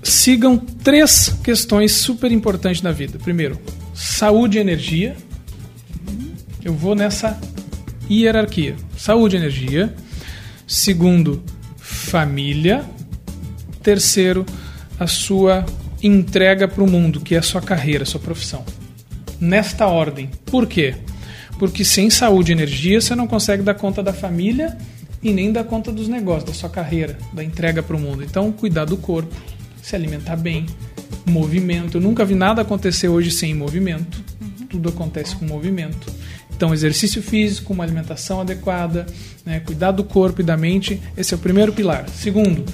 sigam 0.04 0.58
três 0.58 1.30
questões 1.44 1.92
super 1.92 2.32
importantes 2.32 2.82
na 2.82 2.92
vida. 2.92 3.18
Primeiro, 3.20 3.60
saúde 3.94 4.58
e 4.58 4.62
energia. 4.62 5.16
Eu 6.64 6.74
vou 6.74 6.96
nessa 6.96 7.40
hierarquia. 8.10 8.76
Saúde 8.98 9.36
e 9.36 9.40
energia. 9.40 9.94
Segundo, 10.68 11.44
família. 11.78 12.86
Terceiro, 13.86 14.44
a 15.00 15.06
sua 15.06 15.64
entrega 16.02 16.68
para 16.68 16.84
o 16.84 16.90
mundo, 16.90 17.22
que 17.22 17.36
é 17.36 17.38
a 17.38 17.44
sua 17.44 17.62
carreira, 17.62 18.02
a 18.02 18.06
sua 18.08 18.20
profissão. 18.20 18.66
Nesta 19.40 19.86
ordem. 19.86 20.32
Por 20.48 20.66
quê? 20.66 20.96
Porque 21.60 21.86
sem 21.86 22.10
saúde 22.10 22.52
e 22.52 22.56
energia 22.56 23.00
você 23.00 23.14
não 23.14 23.28
consegue 23.28 23.62
dar 23.62 23.76
conta 23.76 24.02
da 24.02 24.12
família 24.12 24.76
e 25.22 25.32
nem 25.32 25.52
dar 25.52 25.66
conta 25.66 25.92
dos 25.92 26.08
negócios, 26.08 26.46
da 26.46 26.54
sua 26.54 26.68
carreira, 26.68 27.16
da 27.32 27.44
entrega 27.44 27.84
para 27.84 27.96
o 27.96 28.00
mundo. 28.00 28.24
Então, 28.24 28.52
cuidar 28.52 28.86
do 28.86 28.98
corpo, 28.98 29.36
se 29.84 29.96
alimentar 29.96 30.36
bem, 30.36 30.66
movimento. 31.24 31.98
Eu 31.98 32.02
nunca 32.02 32.26
vi 32.26 32.34
nada 32.34 32.64
acontecer 32.64 33.08
hoje 33.08 33.30
sem 33.30 33.54
movimento. 33.54 34.20
Uhum. 34.42 34.66
Tudo 34.66 34.90
acontece 34.90 35.36
com 35.36 35.46
movimento. 35.46 36.12
Então, 36.56 36.74
exercício 36.74 37.22
físico, 37.22 37.72
uma 37.72 37.84
alimentação 37.84 38.42
adequada, 38.42 39.06
né, 39.46 39.60
cuidar 39.60 39.92
do 39.92 40.04
corpo 40.04 40.42
e 40.42 40.44
da 40.44 40.58
mente, 40.58 41.00
esse 41.16 41.36
é 41.36 41.38
o 41.38 41.40
primeiro 41.40 41.72
pilar. 41.72 42.10
Segundo, 42.10 42.66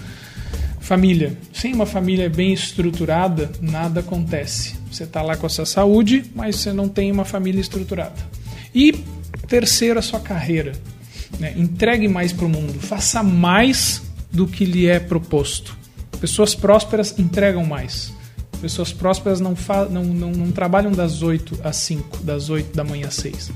família. 0.82 1.38
Sem 1.54 1.74
uma 1.74 1.86
família 1.86 2.30
bem 2.30 2.52
estruturada, 2.52 3.50
nada 3.62 4.02
acontece. 4.02 4.76
Você 4.92 5.04
está 5.04 5.22
lá 5.22 5.38
com 5.38 5.46
a 5.46 5.50
sua 5.50 5.66
saúde, 5.66 6.26
mas 6.36 6.58
você 6.58 6.74
não 6.74 6.90
tem 6.90 7.12
uma 7.12 7.24
família 7.24 7.62
estruturada. 7.62 8.16
E 8.76 8.92
terceiro, 9.48 10.00
a 10.00 10.02
sua 10.02 10.20
carreira. 10.20 10.74
Né? 11.40 11.54
Entregue 11.56 12.08
mais 12.08 12.34
para 12.34 12.46
o 12.46 12.50
mundo, 12.50 12.80
faça 12.80 13.24
mais 13.24 14.02
do 14.32 14.48
que 14.48 14.66
lhe 14.66 14.88
é 14.88 15.00
proposto. 15.00 15.78
Pessoas 16.20 16.54
prósperas 16.54 17.18
entregam 17.18 17.66
mais. 17.66 18.14
Pessoas 18.62 18.94
prósperas 18.94 19.40
não, 19.40 19.56
não, 19.90 20.04
não, 20.04 20.32
não 20.32 20.52
trabalham 20.52 20.92
das 20.92 21.24
8 21.24 21.62
às 21.64 21.78
5, 21.78 22.24
das 22.24 22.50
8 22.50 22.76
da 22.76 22.84
manhã 22.84 23.08
às 23.08 23.16
6. 23.16 23.52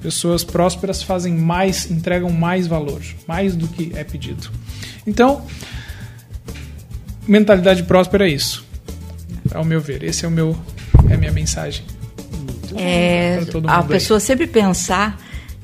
Pessoas 0.00 0.42
prósperas 0.44 1.02
fazem 1.02 1.34
mais, 1.34 1.90
entregam 1.90 2.30
mais 2.30 2.66
valor, 2.66 3.02
mais 3.26 3.54
do 3.54 3.68
que 3.68 3.92
é 3.94 4.02
pedido. 4.02 4.50
Então, 5.06 5.44
mentalidade 7.26 7.82
próspera 7.82 8.28
é 8.28 8.32
isso. 8.32 8.64
Ao 9.54 9.64
meu 9.64 9.80
ver, 9.80 10.02
esse 10.02 10.24
é 10.24 10.28
o 10.28 10.30
meu 10.30 10.56
é 11.08 11.14
a 11.14 11.18
minha 11.18 11.32
mensagem. 11.32 11.84
É, 12.74 13.38
a 13.66 13.82
pessoa 13.82 14.18
aí. 14.18 14.20
sempre 14.20 14.46
pensar 14.46 15.18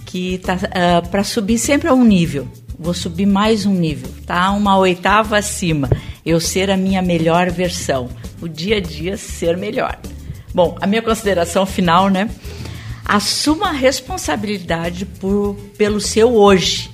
que 0.06 0.38
tá 0.38 0.54
uh, 0.54 0.58
ah, 0.98 1.02
para 1.02 1.24
subir 1.24 1.58
sempre 1.58 1.88
a 1.88 1.94
um 1.94 2.04
nível. 2.04 2.48
Vou 2.78 2.94
subir 2.94 3.26
mais 3.26 3.66
um 3.66 3.74
nível, 3.74 4.10
tá? 4.26 4.50
Uma 4.50 4.76
oitava 4.76 5.36
acima 5.36 5.88
eu 6.24 6.40
ser 6.40 6.70
a 6.70 6.76
minha 6.76 7.02
melhor 7.02 7.50
versão, 7.50 8.08
o 8.40 8.48
dia 8.48 8.76
a 8.76 8.80
dia 8.80 9.16
ser 9.16 9.56
melhor. 9.56 9.98
Bom, 10.54 10.76
a 10.80 10.86
minha 10.86 11.02
consideração 11.02 11.66
final, 11.66 12.08
né? 12.08 12.30
Assuma 13.04 13.68
a 13.68 13.72
responsabilidade 13.72 15.04
por, 15.04 15.56
pelo 15.76 16.00
seu 16.00 16.34
hoje, 16.34 16.90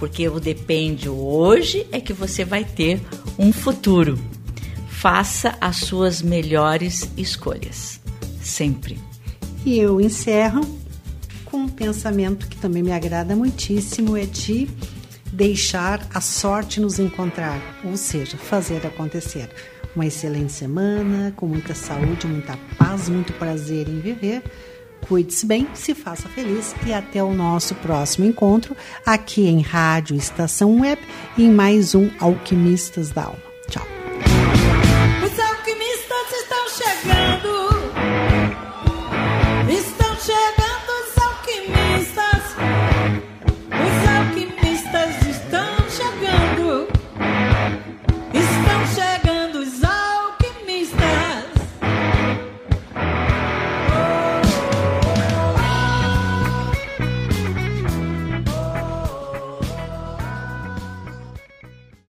porque 0.00 0.26
o 0.26 0.40
depende 0.40 1.10
hoje 1.10 1.86
é 1.92 2.00
que 2.00 2.14
você 2.14 2.44
vai 2.44 2.64
ter 2.64 3.00
um 3.38 3.52
futuro. 3.52 4.18
Faça 4.88 5.54
as 5.60 5.76
suas 5.76 6.22
melhores 6.22 7.10
escolhas, 7.16 8.00
sempre. 8.42 8.98
E 9.64 9.78
eu 9.78 10.00
encerro 10.00 10.62
com 11.44 11.58
um 11.58 11.68
pensamento 11.68 12.48
que 12.48 12.56
também 12.56 12.82
me 12.82 12.92
agrada 12.92 13.36
muitíssimo, 13.36 14.16
é 14.16 14.24
de 14.24 14.68
deixar 15.32 16.06
a 16.12 16.20
sorte 16.20 16.80
nos 16.80 16.98
encontrar, 16.98 17.60
ou 17.84 17.96
seja, 17.96 18.36
fazer 18.36 18.86
acontecer. 18.86 19.50
Uma 19.94 20.06
excelente 20.06 20.52
semana, 20.52 21.32
com 21.36 21.46
muita 21.46 21.74
saúde, 21.74 22.26
muita 22.26 22.56
paz, 22.78 23.08
muito 23.08 23.32
prazer 23.34 23.88
em 23.88 24.00
viver. 24.00 24.42
Cuide-se 25.10 25.44
bem, 25.44 25.66
se 25.74 25.92
faça 25.92 26.28
feliz 26.28 26.72
e 26.86 26.92
até 26.92 27.20
o 27.20 27.34
nosso 27.34 27.74
próximo 27.74 28.24
encontro 28.24 28.76
aqui 29.04 29.44
em 29.44 29.60
Rádio 29.60 30.14
Estação 30.14 30.82
Web 30.82 31.02
em 31.36 31.50
mais 31.50 31.96
um 31.96 32.08
Alquimistas 32.20 33.10
da 33.10 33.24
Alma. 33.24 33.49